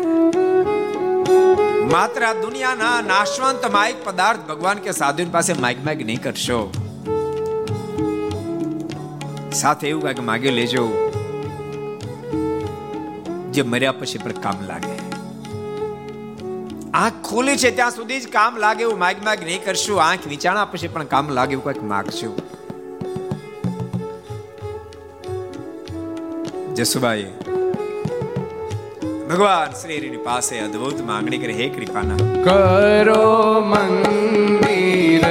[1.94, 6.60] માત્ર આ દુનિયાના નાશવંત માયક પદાર્થ ભગવાન કે સાધુ પાસે માઇક માઇક નહીં કરશો.
[9.54, 10.84] સાથે એવું કાંઈક માગ્યો લેજો,
[13.56, 14.96] જે મર્યા પછી પણ કામ લાગે.
[16.94, 20.68] આંખ ખોલી છે ત્યાં સુધી જ કામ લાગે એવું માગ માગ નહીં કરશું, આંખ વિચારણા
[20.74, 22.36] પછી પણ કામ લાગે એવું કંઈક માગશું.
[26.76, 27.30] જસુબાઈએ
[29.30, 32.16] ભગવાન શ્રીની પાસે અદ્ભુત માંગણી કરી હે કૃપાના.
[32.44, 35.24] કરો મંદિર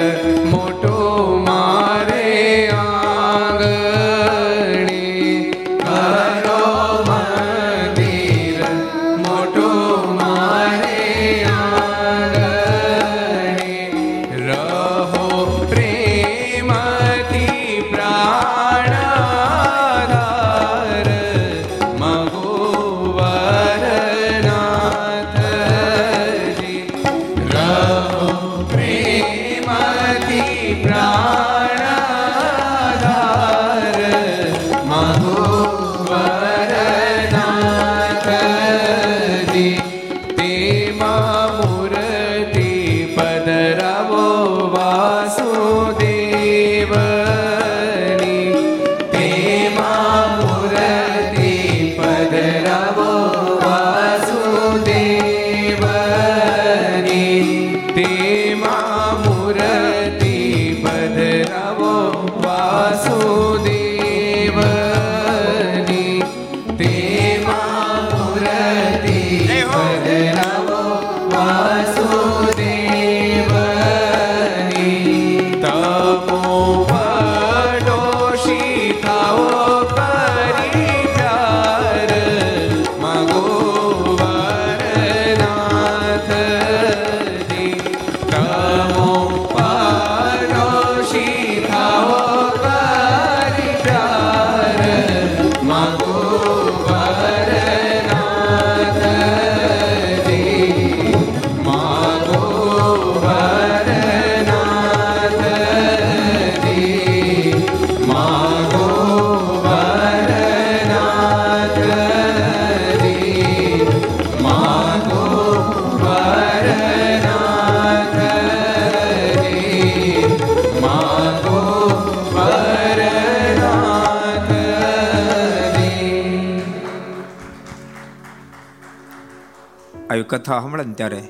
[130.27, 131.23] આવી કથા હમણાં ને ત્યારે.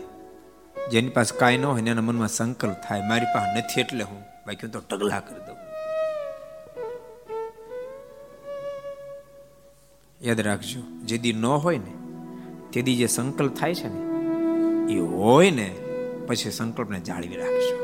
[0.90, 4.20] જેની પાસે કાંઈ ન હોય ને એના મનમાં સંકલ્પ થાય, મારી પાસે નથી એટલે હું
[4.46, 5.56] બાકી હું તો ટગલા કરી દઉં.
[10.22, 11.92] યાદ રાખજો, જે દી ન હોય ને,
[12.72, 14.00] તે દી જે સંકલ્પ થાય છે ને,
[14.92, 15.74] એ હોય ને,
[16.26, 17.76] પછી સંકલ્પને જાળવી રાખજો.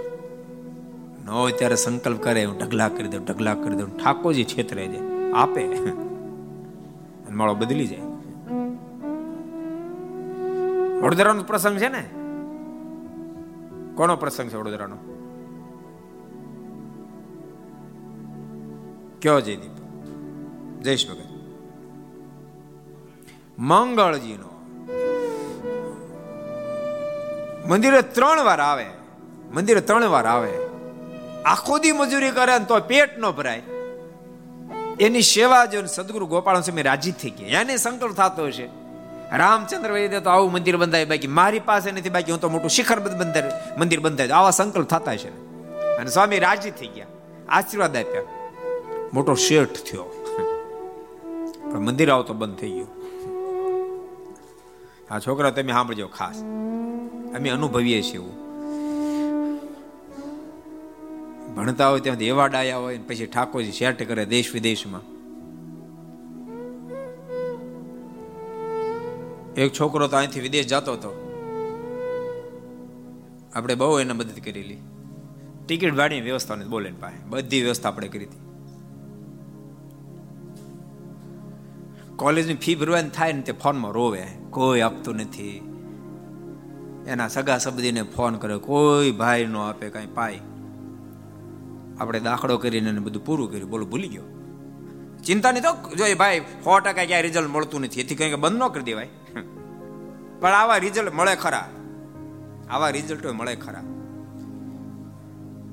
[1.25, 5.33] ન હોય ત્યારે સંકલ્પ કરે, હું ઢગલા કરી દઉં, ઢગલા કરી દઉં, ઠાકોરજી છેતરે છે,
[5.33, 5.69] આપે.
[7.31, 8.12] માળો બદલી જાય.
[11.03, 12.03] વડોદરાનો પ્રસંગ છે ને?
[13.97, 14.97] કોનો પ્રસંગ છે વડોદરાનો?
[19.23, 19.73] કયો જયદીપ?
[20.83, 21.19] જયેશ ભગત.
[23.59, 24.49] મંગળજીનો.
[27.67, 28.87] મંદિરે ત્રણ વાર આવે.
[29.55, 30.59] મંદિરે ત્રણ વાર આવે.
[31.45, 33.63] આખો દી મજૂરી કરે ને તો પેટ ન ભરાય.
[35.01, 37.61] એની સેવા જો સદગુરુ ગોપાલ સ્વામી રાજી થઈ ગયા.
[37.61, 38.82] એને સંકલ્પ થતો હશે.
[39.37, 43.01] રામચંદ્ર વૈદ્ય તો આવું મંદિર બંધાય, બાકી મારી પાસે નથી, બાકી હું તો મોટું શિખર
[43.01, 44.29] બંદર, મંદિર બંધાય.
[44.29, 45.29] આવા સંકલ્પ થતા છે.
[45.97, 47.07] અને સ્વામી રાજી થઈ ગયા.
[47.49, 48.23] આશીર્વાદ આપ્યા.
[49.15, 50.19] મોટો શેઠ થયો.
[51.73, 52.89] પણ મંદિર આવતો બંધ થઈ ગયું.
[55.11, 56.37] આ છોકરા તમે સાંભળજો ખાસ.
[57.37, 58.43] અમે અનુભવીએ છીએ એવું.
[61.55, 65.12] ભણતા હોય ત્યાંથી એવા ડાયા હોય પછી ઠાકોરજી શેઠ કરે દેશ વિદેશમાં.
[69.57, 71.29] એક છોકરો તો અહીંથી વિદેશ જતો હતો.
[73.55, 74.79] આપણે બહુ એને મદદ કરેલી.
[75.67, 77.27] ટિકિટ ભાડીની વ્યવસ્થા નથી બોલે પાસે.
[77.27, 78.37] બધી વ્યવસ્થા આપણે કરી હતી.
[82.17, 84.27] કોલેજની ફી ભરવાની થાય ને તે ફોનમાં રોવે.
[84.51, 85.69] કોઈ આપતું નથી.
[87.07, 90.39] એના સગા સબદીને ફોન કરે કોઈ ભાઈ નો આપે, કાંઈ પાય.
[91.99, 93.71] આપણે દાખલો કરીને બધું પૂરું કર્યું.
[93.71, 94.23] બોલો, ભૂલી ગયો.
[95.27, 98.01] ચિંતા નહીં તો જો ભાઈ સો ટકા ક્યાંય રિઝલ્ટ મળતું નથી.
[98.01, 99.09] એથી કંઈક બંધ ન કરી દેવાય.
[100.43, 101.69] પણ આવા રિઝલ્ટ મળે ખરા.
[102.71, 103.83] આવા રિઝલ્ટ મળે ખરા.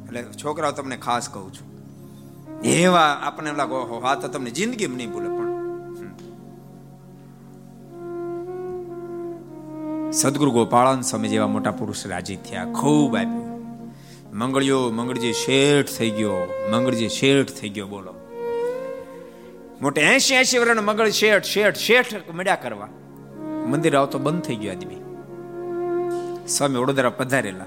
[0.05, 1.67] એટલે છોકરાઓ તમને ખાસ કહું છું.
[2.61, 5.49] એવા આપણે લાગો હા તો તમને જિંદગી નહીં ભૂલે પણ.
[10.11, 13.49] સદગુરુ ગોપાળન સમય જેવા મોટા પુરુષ રાજી થયા, ખૂબ આપ્યું.
[14.33, 16.37] મંગળિયો મંગળજી, શેઠ થઈ ગયો.
[16.71, 18.13] મંગળજી, શેઠ થઈ ગયો, બોલો.
[19.81, 22.87] મોટે એસી એસી વર્ષ મંગળ શેઠ શેઠ શેઠ મળ્યા કરવા.
[23.69, 24.95] મંદિર આવતો બંધ થઈ ગયો આદમી.
[26.47, 27.65] સ્વામી વડોદરા પધારેલા.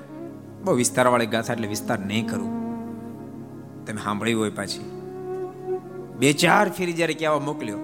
[0.64, 2.62] બહુ વિસ્તાર વાળી ગાથા એટલે વિસ્તાર નહીં કરું.
[3.86, 4.90] તમે સાંભળ્યું હોય પાછી.
[6.18, 7.78] બે ચાર ફેરી જયારે કહેવા મોકલ્યો.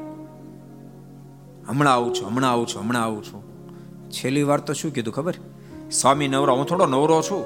[1.69, 3.43] હમણાં આવું છું, હમણાં આવું છું, હમણાં આવું છું.
[4.11, 5.35] છેલ્લી વાર તો શું કીધું ખબર?
[5.91, 7.45] સ્વામી નવરો, હું થોડો નવરો છું.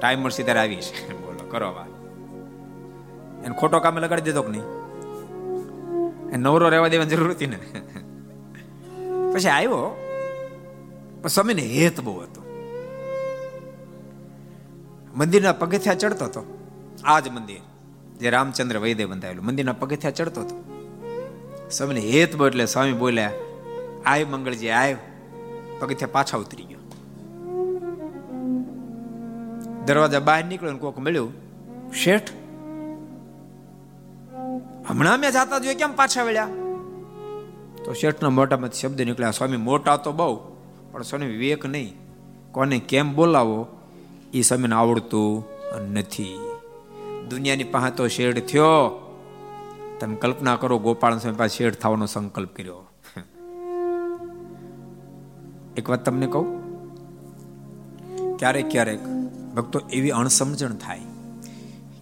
[0.00, 0.92] ટાઈમ મળશે ત્યારે આવીશ.
[1.10, 1.88] બોલો, કરો વાત.
[3.44, 4.62] એને ખોટો કામે લગાડી દેતો કે નહીં?
[6.36, 7.58] નવરો રહેવા દેવાની જરૂર હતી ને?
[9.34, 10.04] પછી આવ્યો?
[11.22, 12.42] પણ સ્વામીને હેત બહુ હતો.
[15.16, 16.58] મંદિરના પગથિયા ચડતો હતો.
[17.04, 17.60] આ જ મંદિર
[18.18, 19.44] જે રામચંદ્ર વૈદે બંધાયેલું.
[19.44, 20.64] મંદિરના પગથિયા ચડતો હતો.
[21.70, 23.32] સ્વામીને હેત બહુ એટલે સ્વામી બોલ્યા,
[24.06, 24.96] આય મંગળજી, આય.
[25.80, 26.78] પગથિયા પાછા ઉતરી ગયો.
[29.86, 31.32] દરવાજા બહાર નીકળ્યો ને કોક મળ્યું,
[31.92, 32.30] શેઠ,
[34.88, 36.48] હમણાં મેં જાતા જોઈએ કેમ પાછા વળ્યા?
[37.88, 40.40] તો શેઠના મોટામાં શબ્દ નીકળ્યા, સ્વામી, મોટા તો બહુ,
[40.92, 41.94] પણ સ્વામી, વિવેક નહીં.
[42.52, 43.66] કોને કેમ બોલાવો?
[44.34, 45.44] એ સ્વામીને આવડતું
[45.92, 46.38] નથી.
[47.30, 48.64] દુનિયાની પાસે તો શેઠ થયો.
[50.00, 52.88] તમે કલ્પના કરો, ગોપાલ સ્વામી પાસે શેઠ થવાનો સંકલ્પ કર્યો.
[55.76, 56.46] એક વાત તમને કહું?
[58.36, 59.00] ક્યારેક ક્યારેક
[59.54, 61.00] ભક્તો એવી અણસમજણ થાય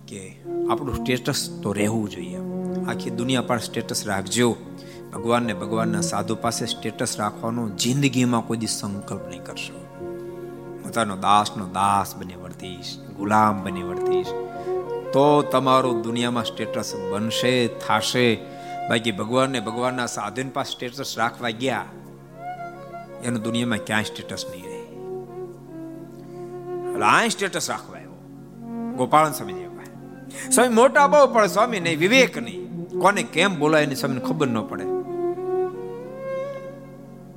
[0.08, 0.36] કે
[0.70, 2.38] આપણું સ્ટેટસ તો રહેવું જોઈએ.
[2.88, 4.56] આખી દુનિયા પર સ્ટેટસ રાખજો.
[5.16, 9.76] ભગવાનને ભગવાનના સાધુ પાસે સ્ટેટસ રાખવાનો જિંદગીમાં કોઈ દી સંકલ્પ નહીં કરશો.
[10.82, 14.26] પોતાનો દાસનો દાસ બની વર્તીશ ગુલામ બની વર્તીશ
[15.12, 18.26] તો તમારું દુનિયામાં સ્ટેટસ બનશે, થાશે.
[18.88, 21.84] બાકી ભગવાનને ભગવાનના સાધુન પાસે સ્ટેટસ રાખવા ગયા,
[23.24, 24.82] એનું દુનિયામાં ક્યાંય સ્ટેટસ નહીં રહે.
[27.04, 28.14] આ સ્ટેટસ રાખવા આવ્યો.
[28.96, 29.64] ગોપાળન સ્વામી
[30.52, 32.60] સ્વામી મોટા બહુ પણ સ્વામી નહીં, વિવેક નહીં.
[33.00, 34.95] કોને કેમ બોલાય એની સ્વામીને ખબર ન પડે.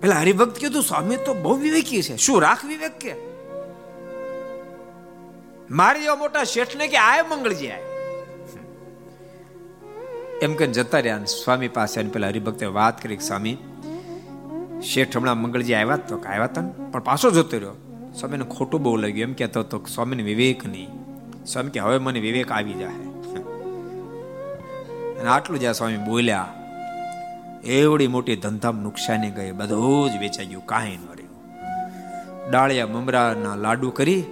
[0.02, 2.16] પેલા હરિભક્ત કીધું સ્વામી, તો બહુ વિવેકી છે.
[2.18, 3.14] શું રાખ વિવેક કે?
[5.72, 7.84] મારી જેવા મોટા શેઠને કે આય મંગળજી આય.
[10.42, 13.58] એમ કે જતા રહ્યા સ્વામી પાસે પેલા હરિભક્તે વાત કરી સ્વામી,
[14.84, 17.76] શેઠ હમણાં મંગળજી આવ્યા તો આવ્યા હતા પણ પાછો જતો રહ્યો.
[18.20, 19.30] સ્વામીને ખોટું બહુ લાગ્યું.
[19.30, 20.90] એમ કહેતો હતો સ્વામીને વિવેક નહીં.
[21.46, 23.10] સ્વામી કે, હવે મને વિવેક આવી જાય
[25.20, 26.54] અને આટલું જ્યાં સ્વામી બોલ્યા
[27.64, 31.30] એવડી મોટી ધંધામ નુકસાની ગઈ, બધું જ વેચાઈ ગયું, કાંઈ ન રહ્યું.
[32.52, 34.24] ડાળિયા મમરાના લાડુ કરી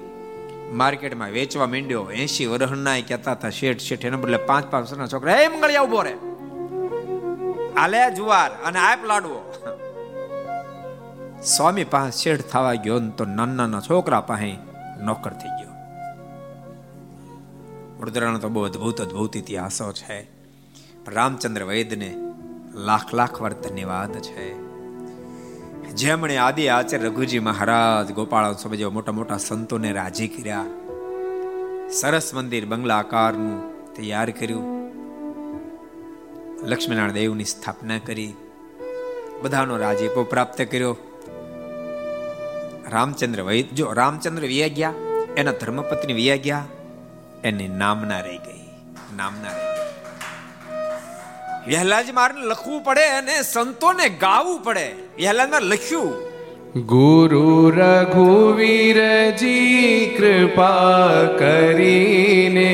[0.73, 2.11] માર્કેટમાં વેચવા માંડ્યો.
[2.11, 6.01] એસી વરહણના કહેતા હતા, શેઠ શેઠ, એના બદલે પાંચ પાંચ વર્ષના છોકરા, એ મંગળિયા ઊભો
[6.01, 6.13] રે.
[7.73, 9.53] આલે જુવાર અને આપ લાડવો.
[11.43, 14.57] સ્વામી પાસે શેઠ થવા ગયો તો નાના નાના છોકરા પાસે
[15.03, 15.71] નોકર થઈ ગયો.
[17.99, 20.27] વડોદરાનો તો બહુ અદભુત અદભુત ઇતિહાસો છે.
[21.07, 22.15] રામચંદ્ર વૈદને
[22.77, 24.45] લાખ લાખ વાર ધન્યવાદ છે.
[25.95, 30.65] જેમણે આદિ આચાર્ય રઘુજી મહારાજ ગોપાળ સ્વામી જેવા મોટા મોટા સંતોને રાજી કર્યા,
[31.89, 33.57] સરસ મંદિર બંગલા આકારનું
[33.93, 34.67] તૈયાર કર્યું,
[36.63, 38.33] લક્ષ્મીનારાયણ દેવની સ્થાપના કરી,
[39.41, 40.97] બધાનો રાજીપો પ્રાપ્ત કર્યો.
[42.91, 44.93] રામચંદ્ર વૈદ જો રામચંદ્ર વિયા ગયા,
[45.37, 46.65] એના ધર્મપત્ની વિયા ગયા,
[47.43, 48.63] એની નામના રહી ગઈ,
[49.17, 49.66] નામના રહી
[51.69, 54.87] વહેલાજ મારને લખવું પડે અને સંતોને ગાવું પડે.
[55.19, 56.13] વહેલાજ માર લખ્યું,
[56.91, 59.37] ગુરુ રઘુવીરજી
[60.17, 61.11] કૃપા
[61.41, 62.73] કરીને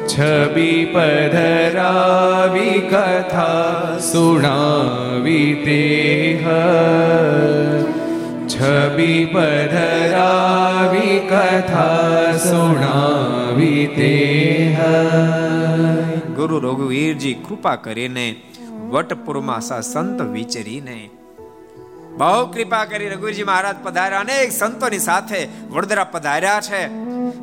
[0.08, 5.82] છબી પધરાવી કથા સુણાવી તે
[8.62, 14.12] છબી પધરાવી કથા સુણાવી તે
[16.36, 18.26] ગુરુ રઘુવીરજી કૃપા કરીને
[18.90, 21.00] વટપુરમાં સા સંત વિચરીને,
[22.18, 24.20] બહુ કૃપા કરી રઘુજી મહારાજ પધાર્યા.
[24.20, 26.84] અનેક સંતોની સાથે વડોદરા પધાર્યા છે.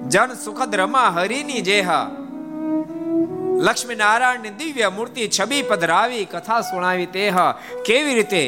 [0.08, 1.90] જન સુખદ રમા હરિની જેહ
[3.60, 7.36] લક્ષ્મી નારાયણની દિવ્ય મૂર્તિ છબી પધરાવી, કથા સુણાવી તેહ
[7.86, 8.44] કેવી રીતે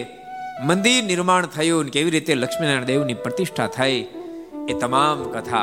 [0.65, 4.07] મંદિર નિર્માણ થયું ને કેવી રીતે લક્ષ્મીનારાયણ દેવની પ્રતિષ્ઠા થઈ
[4.69, 5.61] એ તમામ કથા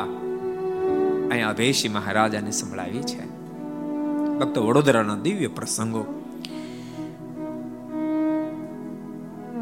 [1.29, 3.25] અહીંયા અભેશી મહારાજાને સંભળાવી છે.
[4.39, 6.23] ભક્તો વડોદરાના દિવ્ય પ્રસંગો.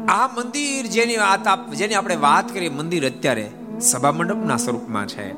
[0.08, 5.32] આ મંદિર જેની વાત જેની આપણે વાત કરીએ, મંદિર અત્યારે સભા મંડપના સ્વરૂપમાં છે.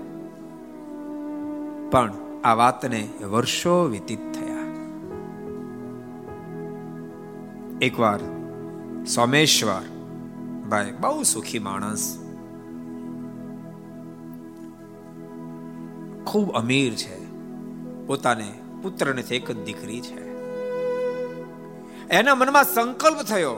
[1.90, 2.12] પણ
[2.44, 4.58] આ વાતને વર્ષો વ્યતીત થયા.
[7.82, 8.37] એકવાર
[9.14, 9.80] સોમેશ્વર.
[10.68, 12.18] ભાઈ, બહુ સુખી માણસ.
[16.26, 17.18] ખૂબ અમીર છે.
[18.06, 18.52] પોતાને
[18.82, 20.28] પુત્ર નથી એક જ દીકરી છે.
[22.08, 23.54] એના મનમાં સંકલ્પ થયો.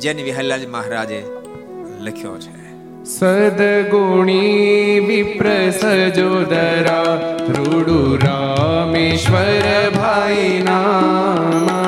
[0.00, 1.26] જેને વિહલાલ મહારાજે
[2.00, 2.66] લખ્યો છે.
[3.04, 7.02] સદગુણી વિપ્ર સજોદરા
[7.48, 11.85] રૂડુ રામેશ્વર ભાઈ નામ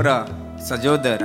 [0.00, 1.22] વિપ્ર સજોદર,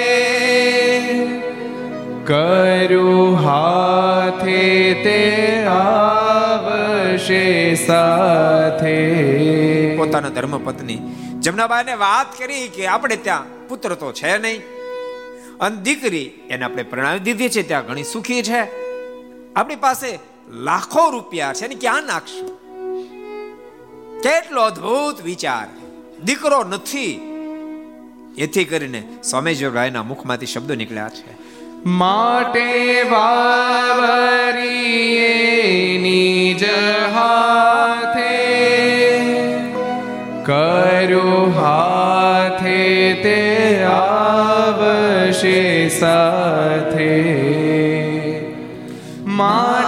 [2.26, 9.96] કરું હાથે તે આવશે સાથે.
[9.98, 11.00] પોતાના ધર્મ પત્ની
[11.40, 14.62] જમનાબાઈને વાત કરી કે આપણે ત્યાં પુત્ર તો છે નહીં.
[15.60, 18.68] અને દીકરી એને આપણે પ્રણાવી દીધી છે, ત્યાં ઘણી સુખી છે.
[19.54, 20.20] આપણી પાસે
[20.52, 22.61] લાખો રૂપિયા છે ને ક્યાં નાખશું?
[24.24, 25.68] કેટલો અદ્ભુત વિચાર.
[26.24, 27.20] દીકરો નથી.
[28.38, 31.38] એથી કરીને સોમેશ્વરભાઈના મુખમાંથી શબ્દો નીકળ્યા છે.
[31.86, 36.64] માટે વાવરીએ નિજ
[37.14, 38.42] હાથે
[40.46, 47.22] કરો હાથે તે આવશે સાથે.
[49.26, 49.81] માટે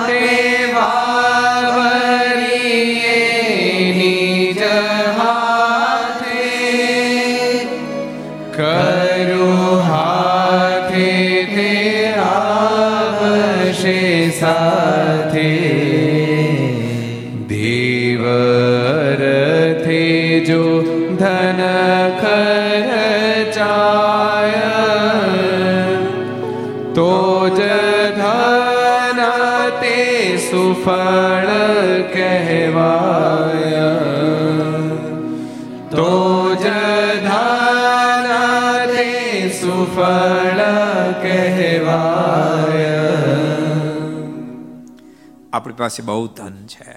[45.63, 46.93] આપણી પાસે બહુ ધન છે.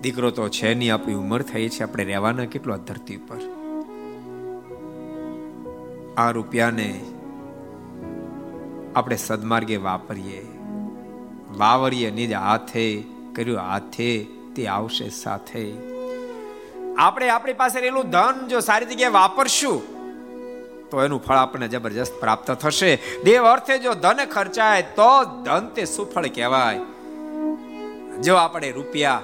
[0.00, 3.40] દીકરો તો છે નહીં, આપણી ઉંમર થઈ છે, આપણે રહેવાના કેટલો ધરતી ઉપર
[6.16, 7.04] આ રૂપિયાને
[8.96, 10.46] આપણે સદમાર્ગે વાપરીએ.
[11.56, 13.02] વાવરીએ નિજ હાથે,
[13.34, 14.24] કર્યું હાથે,
[14.56, 15.74] તે આવશે સાથે.
[16.98, 19.95] આપણે આપણી પાસે રહેલું ધન જો સારી જગ્યાએ વાપરશું
[20.90, 22.98] તો એનું ફળ આપણને જબરજસ્ત પ્રાપ્ત થશે.
[23.24, 26.78] દેવ અર્થે જો ધન ખર્ચાય, તો ધન તે સુફળ કહેવાય.
[28.22, 29.22] જો આપણે રૂપિયા,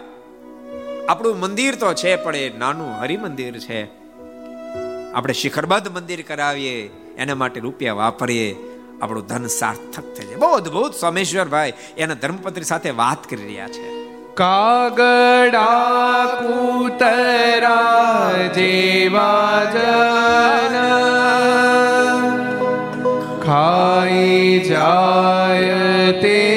[1.08, 3.80] આપણું મંદિર તો છે, પણ એ નાનું હરિ મંદિર છે.
[5.12, 8.56] આપણે શિખરબદ્ધ મંદિર કરાવીએ, એના માટે રૂપિયા વાપરીએ,
[9.02, 10.36] આપણું ધન સાર્થક થઈ જાય.
[10.36, 13.91] બહુ અદભુત સોમેશ્વરભાઈ એના ધર્મપત્રી સાથે વાત કરી રહ્યા છે.
[14.36, 17.72] કાગડા કૂતરા
[18.54, 20.76] જેવા જન
[23.42, 25.82] ખાઈ જાય
[26.22, 26.51] તે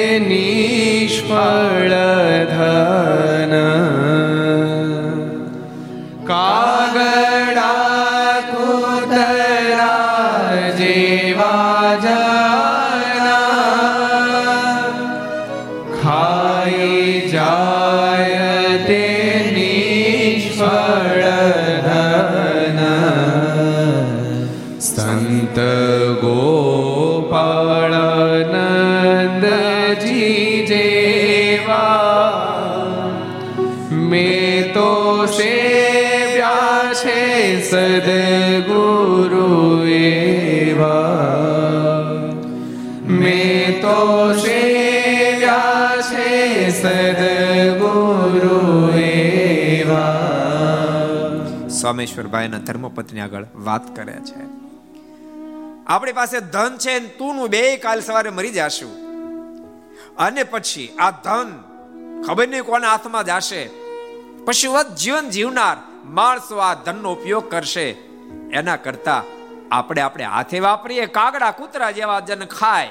[51.86, 54.40] સોમેશ્વરભાઈના ધર્મપત્ની આગળ વાત કરે છે.
[55.86, 58.92] આપણી પાસે ધન છે તું નું બે કાલ સવારે મરી જશું.
[60.16, 61.62] અને પછી આ ધન
[62.26, 63.70] ખબર નહીં કોના હાથમાં જશે.
[64.44, 67.90] પશુવત જીવન જીવનાર માણસો આ ધનનો ઉપયોગ કરશે.
[68.52, 69.22] એના કરતા
[69.70, 72.88] આપણે આપણે હાથે વાપરીએ, કાગડા કૂતરા જેવા જન ખાય.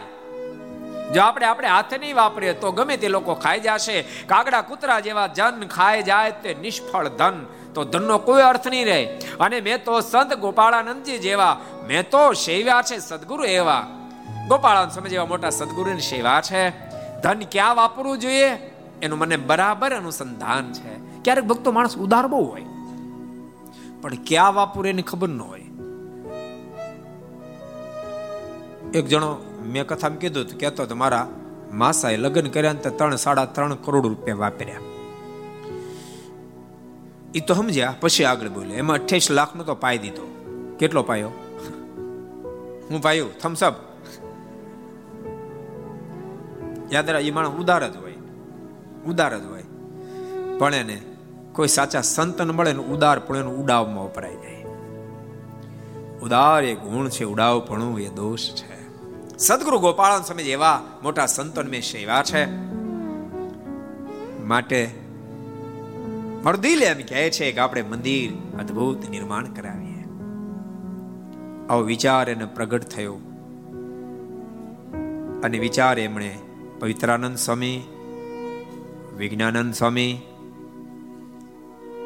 [1.13, 4.01] જો આપણે આપણે હાથે નહીં વાપરીએ તો ગમે તે લોકો ખાઈ જશે.
[4.01, 7.45] કાગડા કૂતરા જેવા જન ખાઈ જાય તે નિષ્ફળ ધન
[7.75, 9.05] તો ધનનો કોઈ અર્થ નહીં રહે.
[9.39, 13.87] અને મેં તો સંત ગોપાળાનંદજી જેવા, મેં તો સેવ્યા છે સદગુરુ એવા.
[14.47, 16.69] ગોપાળાનંદ સમય જેવા મોટા સદગુરુની સેવા છે.
[17.21, 18.49] ધન ક્યાં વાપરવું જોઈએ?
[19.01, 21.23] એનું મને બરાબર અનુસંધાન છે.
[21.23, 22.65] ક્યારેક ભક્તો માણસ ઉદાર બહુ હોય.
[24.01, 25.59] પણ ક્યાં વાપરું એની ખબર ન હોય.
[28.93, 31.27] એક જણો મેં કથામાં કીધું કહેતો તો મારા
[31.71, 34.94] માસાએ લગ્ન કર્યા ને ત્રણ, સાડા ત્રણ કરોડ રૂપિયા વાપર્યા.
[37.35, 38.75] એ તો સમજ્યા, પછી આગળ બોલે.
[38.75, 40.31] એમાં અઠ્યાવીસ લાખનો તો પાય દીધો.
[40.79, 41.27] કેટલો પાયો?
[42.89, 43.73] હું પાયું થમ્સઅપ
[46.91, 48.13] યાદ રાખ એ માણસ ઉદાર જ હોય.
[49.07, 49.63] ઉદાર જ હોય.
[50.57, 51.01] પણ એને
[51.51, 54.65] કોઈ સાચા સંતન મળે ને ઉદાર પણ એનું ઉડાવમાં વપરાઈ જાય.
[56.21, 58.85] ઉદાર એ ગુણ છે, ઉડાવપણું એ દોષ છે.
[59.37, 62.45] સદગુરુ ગોપાળન સમય એવા મોટા સંતન મેં સેવા છે.
[64.43, 65.04] માટે
[66.45, 70.05] મારું એમ કહે છે કે આપણે મંદિર અદ્ભુત નિર્માણ કરાવીએ.
[71.69, 73.17] આવો વિચાર એને પ્રગટ થયો.
[75.43, 76.39] અને વિચાર એમણે
[76.79, 77.81] પવિત્રાનંદ સ્વામી,
[79.17, 80.17] વિજ્ઞાનંદ સ્વામી,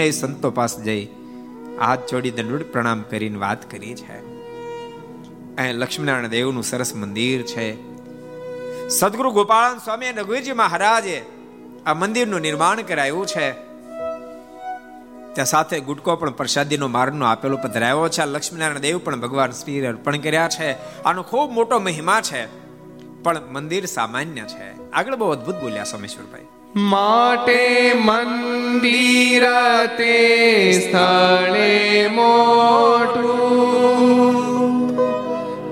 [0.00, 1.08] બંને સંતો પાસે જઈ
[1.80, 4.16] હાથ જોડી દંડ પ્રણામ કરીને વાત કરી છે.
[5.56, 7.74] અહીં લક્ષ્મીનારાયણ દેવનું સરસ મંદિર છે.
[8.88, 11.24] સદગુરુ ગોપાલ સ્વામી રઘુવીરજી મહારાજે
[11.86, 13.52] આ મંદિરનું નિર્માણ કરાયું છે.
[15.32, 18.24] ત્યાં સાથે ગુટકો પણ પ્રસાદીનો માર્ગનો આપેલો પધરાયો છે.
[18.24, 21.02] લક્ષ્મીનારાયણ દેવ પણ ભગવાન શ્રી અર્પણ કર્યા છે.
[21.02, 22.46] આનો ખૂબ મોટો મહિમા છે.
[23.22, 24.90] પણ મંદિર સામાન્ય છે.
[24.90, 26.59] આગળ બહુ અદ્ભુત બોલ્યા સોમેશ્વરભાઈ.
[26.76, 29.44] માટે મંદિર
[29.98, 33.30] તે સ્થળે મોટું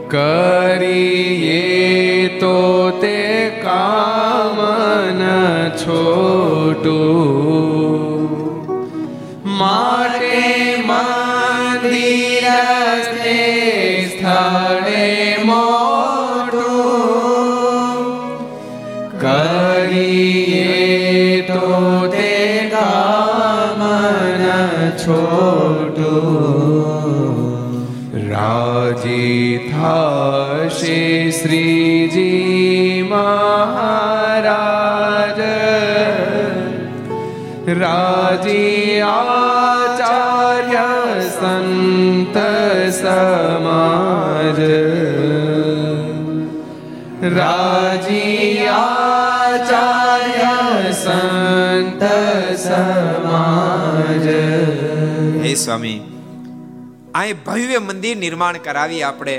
[0.08, 4.58] કરીએ તો તે કામ
[5.76, 6.88] છોટું.
[9.58, 9.97] માટે
[22.78, 23.80] તે કામ
[24.40, 25.98] ન છોટું.
[28.30, 31.77] રાજી થાશે શ્રીજી
[55.58, 56.00] સ્વામી
[57.14, 59.38] અહીં ભવ્ય મંદિર નિર્માણ કરાવી આપણે.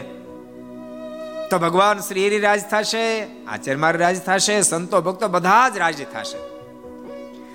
[1.51, 6.37] તો ભગવાન શ્રી હરિ રાજ થશે આચાર્ય રાજ થશે, સંતો ભક્તો બધા જ રાજ થશે.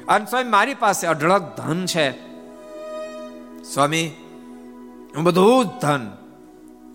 [0.09, 2.11] અને સ્વામી, મારી પાસે અઢળક ધન છે.
[3.63, 4.07] સ્વામી,
[5.17, 6.11] હું બધું જ ધન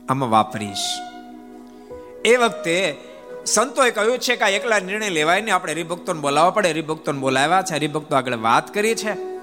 [0.09, 0.99] આમાં વાપરીશ.
[2.25, 2.97] એ વખતે
[3.45, 6.71] સંતોએ કહ્યું છે કે એકલા નિર્ણય લેવાય ને આપણે હરિભક્તોને બોલાવવા પડે.
[6.71, 7.75] હરિભક્તોને બોલાવ્યા છે.
[7.75, 9.38] હરિભક્તો આગળ વાત કરી છે.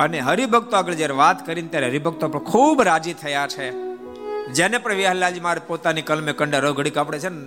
[0.00, 3.72] અને હરિભક્તો આગળ જ્યારે વાત કરીને ત્યારે હરિભક્તો પણ ખૂબ રાજી થયા છે.
[4.52, 7.44] જેને પણ વિહલાલજી મારે પોતાની કલમે કંડા રઘડી કાપડે છે ને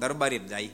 [0.00, 0.68] દરબારી જાય.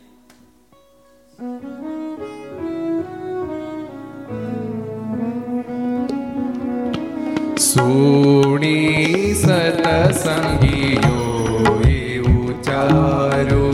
[7.58, 11.18] સુણી સતસંગીઓ
[11.88, 13.64] એ ઉચારો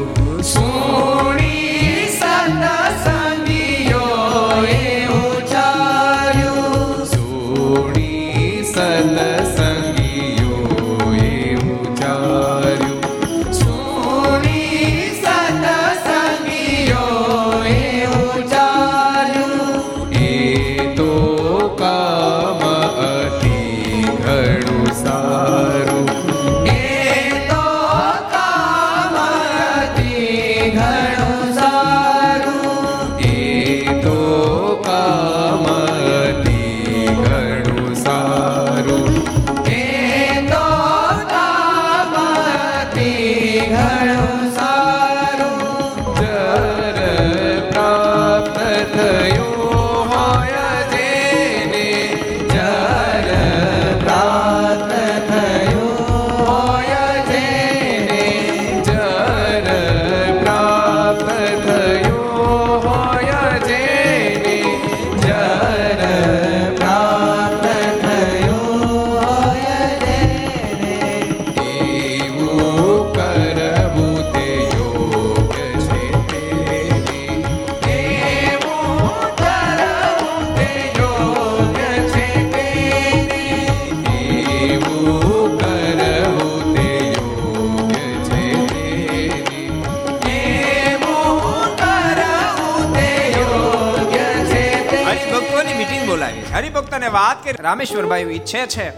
[97.61, 98.91] રામેશ્વરભાઈ ઈચ્છે છે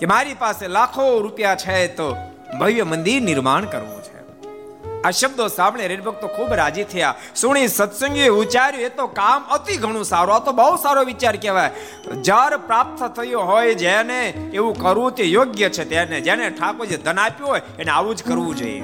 [0.00, 2.16] કે મારી પાસે લાખો રૂપિયા છે તો
[2.60, 4.20] ભવ્ય મંદિર નિર્માણ કરવું છે.
[5.02, 7.14] આ શબ્દો સાંભળે હરિભક્તો ખૂબ રાજી થયા.
[7.36, 10.34] સુણી સત્સંગી ઉચ્ચાર્યું, એ તો કામ અતિ ઘણું સારું.
[10.34, 11.70] આ તો બહુ સારો વિચાર કહેવાય.
[12.22, 15.84] જર પ્રાપ્ત થયો હોય જેને એવું કરવું તે યોગ્ય છે.
[15.84, 18.82] તેને જેને ઠાકોરજી ધન આપ્યું હોય એને આવું જ કરવું જોઈએ.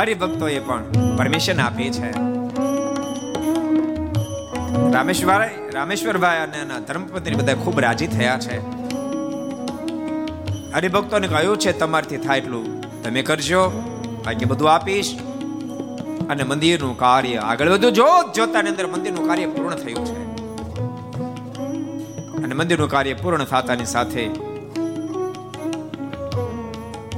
[0.00, 0.84] હરિભક્તોએ પણ
[1.16, 2.35] પરમિશન આપી છે.
[4.92, 8.58] રામેશ્વર રામેશ્વરભાઈ અને એના ધર્મપત્ની બધા ખૂબ રાજી થયા છે.
[10.72, 12.80] હરિભક્તોને કહ્યું છે, તમારથી થાય એટલું.
[13.02, 13.68] તમે કરજો.
[14.26, 15.18] બાકી બધું આપીશ.
[16.30, 20.36] અને મંદિરનું કાર્ય આગળ વધુ જોત જોતાની અંદર મંદિરનું કાર્ય પૂર્ણ થયું છે.
[22.42, 24.28] અને મંદિરનું કાર્ય પૂર્ણ થતાની સાથે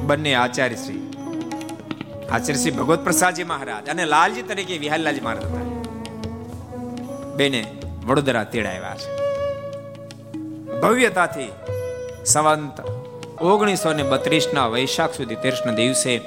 [0.03, 1.12] બંને આચાર્ય શ્રી
[2.33, 5.78] આચાર્ય શ્રી ભગવત પ્રસાદજી મહારાજ અને લાલજી તરીકે વિહારલાલજી મહારાજ હતા.
[7.39, 7.62] બેને
[8.05, 9.11] વડોદરા તેડાવ્યા છે.
[10.80, 11.53] ભવ્યતાથી
[12.24, 12.80] સંવંત
[13.43, 16.20] ઓગણીસો ને બત્રીસ ના વૈશાખ સુધી કૃષ્ણ દિવસે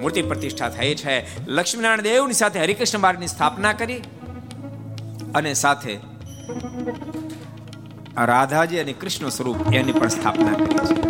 [0.00, 1.14] મૂર્તિ પ્રતિષ્ઠા થઈ છે.
[1.46, 4.02] લક્ષ્મીનારાયણ દેવની સાથે હરિકૃષ્ણ માર્ગની સ્થાપના કરી
[5.34, 5.98] અને સાથે
[8.24, 11.00] રાધાજી અને કૃષ્ણ સ્વરૂપ એની પણ સ્થાપના કરી છે.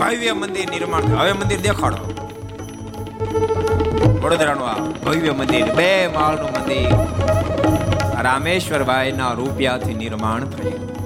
[0.00, 2.12] ભવ્ય મંદિર નિર્માણ હવે મંદિર દેખાડો.
[4.22, 7.85] વડોદરાનું આ ભવ્ય મંદિર, બે માળનું મંદિર.
[8.22, 10.96] રામેશ્વરભાઈના રૂપિયાથી નિર્માણ થયું.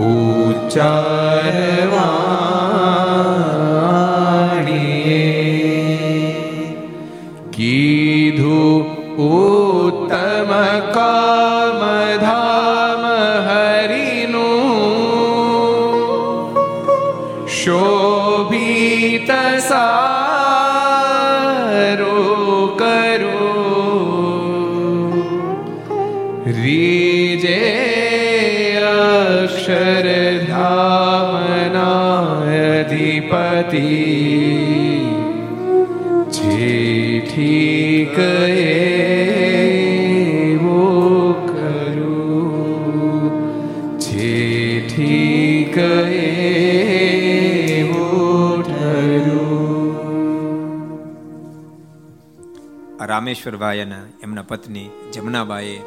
[0.00, 1.09] ઉચ્ચારવાણીએ
[53.06, 55.82] રામેશ્વરભાઈ અને એમના પત્ની જમનાબાઈએ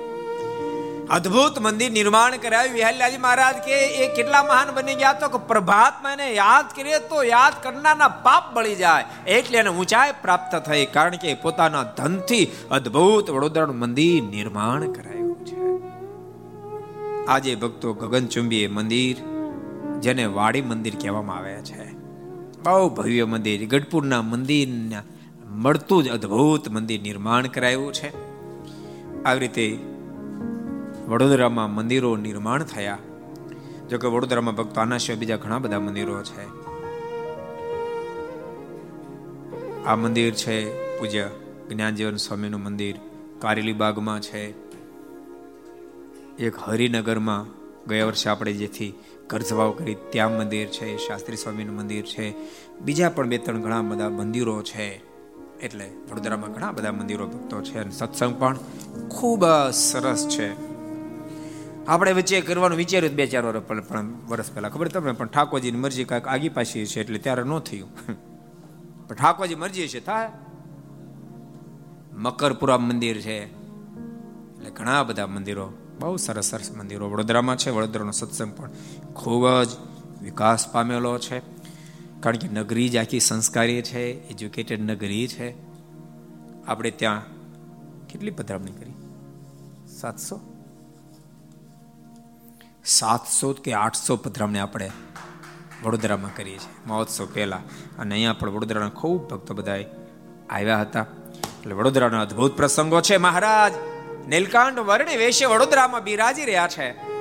[1.10, 6.14] અદ્ભુત મંદિર નિર્માણ કરાવ્યું વિહલ્યાજી મહારાજ કે એ કેટલા મહાન બની ગયા તો કે પ્રભાતમાં
[6.14, 9.06] એને યાદ કરીએ તો યાદ કરનારના પાપ બળી જાય.
[9.28, 15.62] એટલે એને ઊંચાઈ પ્રાપ્ત થઈ કારણ કે પોતાના ધનથી અદ્ભુત વડોદરાનું મંદિર નિર્માણ કરાયું છે.
[17.28, 19.18] આજે ભક્તો ગગનચુંબી મંદિર,
[20.00, 21.92] જેને વાડી મંદિર કહેવામાં આવે છે.
[22.64, 25.04] બહુ ભવ્ય મંદિર ગઢપુરના મંદિરના
[25.54, 28.34] મળતું જ અદ્ભુત મંદિર નિર્માણ કરાયું છે.
[29.24, 29.80] આવી રીતે
[31.08, 32.98] વડોદરામાં મંદિરો નિર્માણ થયા.
[33.90, 36.64] જોકે વડોદરામાં ભક્તો આના સિવાય બીજા ઘણા બધા મંદિરો છે.
[39.86, 41.30] આ મંદિર છે પૂજ્ય
[41.70, 42.96] જ્ઞાનજીવન સ્વામીનું મંદિર.
[43.40, 44.54] કારેલી બાગમાં છે.
[46.38, 47.46] એક હરિનગરમાં
[47.88, 48.94] ગયા વર્ષે આપણે જેથી
[49.28, 52.34] કરજવાવ કરી ત્યાં મંદિર છે, શાસ્ત્રી સ્વામીનું મંદિર છે.
[52.80, 55.13] બીજા પણ બે ત્રણ ઘણા બધા મંદિરો છે.
[55.64, 58.58] એટલે વડોદરામાં ઘણા બધા મંદિરો ભક્તો છે અને સત્સંગ પણ
[59.10, 60.74] ખૂબ સરસ છે.
[61.88, 65.12] આપણે વચ્ચે કરવાનું વિચાર્યું બે ચાર વર્ષ પણ વર્ષ પહેલા ખબર તમને?
[65.12, 67.90] પણ ઠાકોરજીની મરજી કાંઈક આગી પાછી છે એટલે ત્યારે ન થયું.
[69.08, 70.30] પણ ઠાકોરજી મરજી છે, થાય.
[72.14, 73.46] મકરપુરા મંદિર છે.
[74.56, 77.70] એટલે ઘણા બધા મંદિરો, બહુ સરસ સરસ મંદિરો વડોદરામાં છે.
[77.70, 78.70] વડોદરાનો સત્સંગ પણ
[79.14, 79.68] ખૂબ જ
[80.22, 81.53] વિકાસ પામેલો છે.
[82.24, 85.54] કારણ કે નગરી જ આખી સંસ્કારી છે એજ્યુકેટેડ નગરી છે.
[86.68, 87.22] આપણે ત્યાં
[88.08, 88.94] કેટલી પધરામણી કરી?
[89.88, 90.40] સાતસો?
[92.86, 94.92] સાતસો કે આઠસો પધરામણી આપણે
[95.84, 96.88] વડોદરામાં કરીએ છીએ.
[96.88, 97.60] મહોત્સવ પહેલાં.
[97.98, 99.78] અને અહીંયા પણ વડોદરાના ખૂબ ભક્તો બધા
[100.50, 101.06] આવ્યા હતા.
[101.60, 103.18] એટલે વડોદરાનો અદ્ભુત પ્રસંગો છે.
[103.18, 103.74] મહારાજ,
[104.28, 107.13] નીલકાંઠ વર્ણિ વેશે વડોદરામાં બિરાજી રહ્યા છે.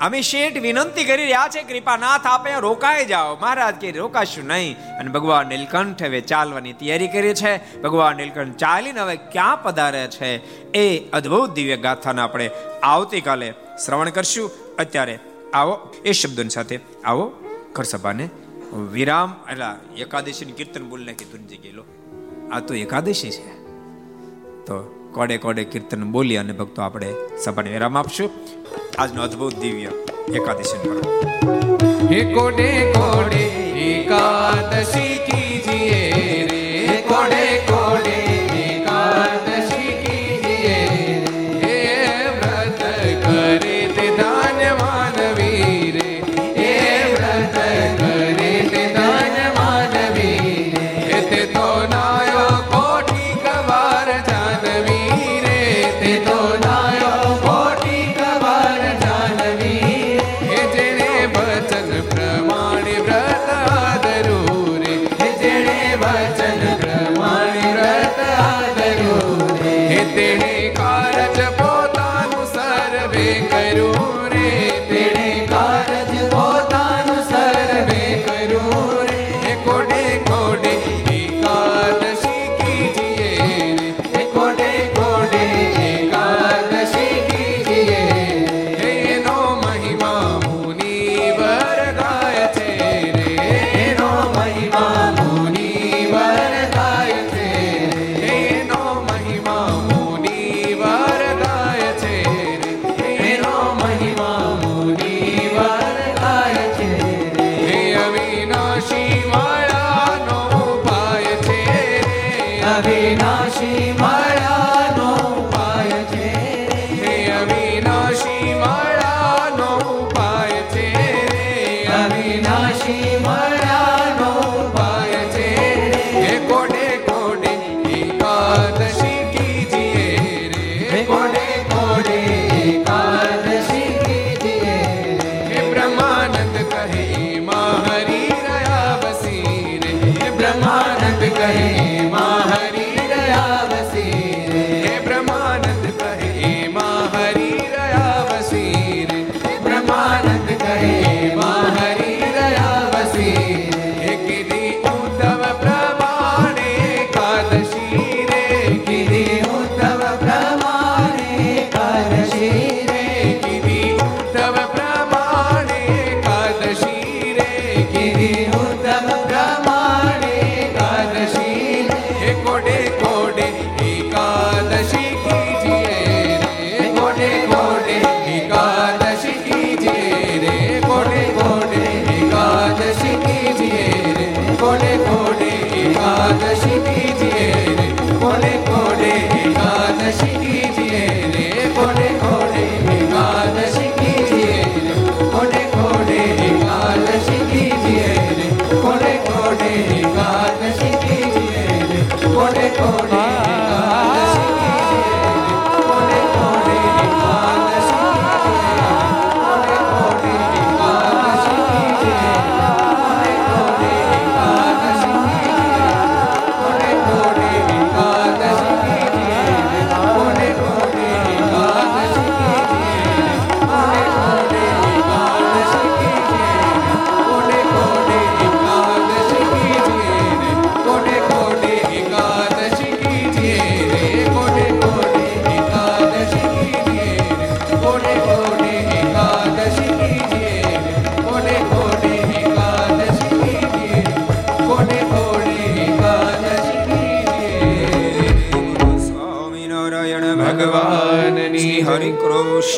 [0.00, 3.36] અમે શેઠ વિનંતી કરી રહ્યા છે, કૃપાનાથ, આપે રોકાઈ જાઓ.
[3.36, 4.78] મહારાજ કે, રોકાશું નહીં.
[4.78, 7.80] અને ભગવાન નીલકંઠ હવે ચાલવાની તૈયારી કરી છે.
[7.80, 10.36] ભગવાન નીલકંઠ ચાલીને હવે ક્યાં પધારે છે?
[10.72, 12.50] એ અદ્ભુત દિવ્ય ગાથાને આપણે
[12.82, 13.54] આવતીકાલે
[13.86, 14.76] શ્રવણ કરશું.
[14.76, 15.18] અત્યારે
[15.54, 17.32] આવો, એ શબ્દોની સાથે આવો.
[17.72, 18.28] ઘરસભાને
[18.72, 21.84] વિરામ, એટલે એકાદશીની કીર્તન બોલને કીધું જગ્યાએ લો.
[22.52, 23.48] આ તો એકાદશી છે.
[24.66, 28.30] તો કોડે કોડે કીર્તન બોલી અને ભક્તો આપણે સભાને વિરામ આપશું.
[29.00, 29.90] આજનો અદ્ભુત દિવ્ય
[30.34, 30.98] એકાદશી પર્વ.
[32.12, 33.44] એકોડે કોડે
[33.74, 35.39] એકાદશી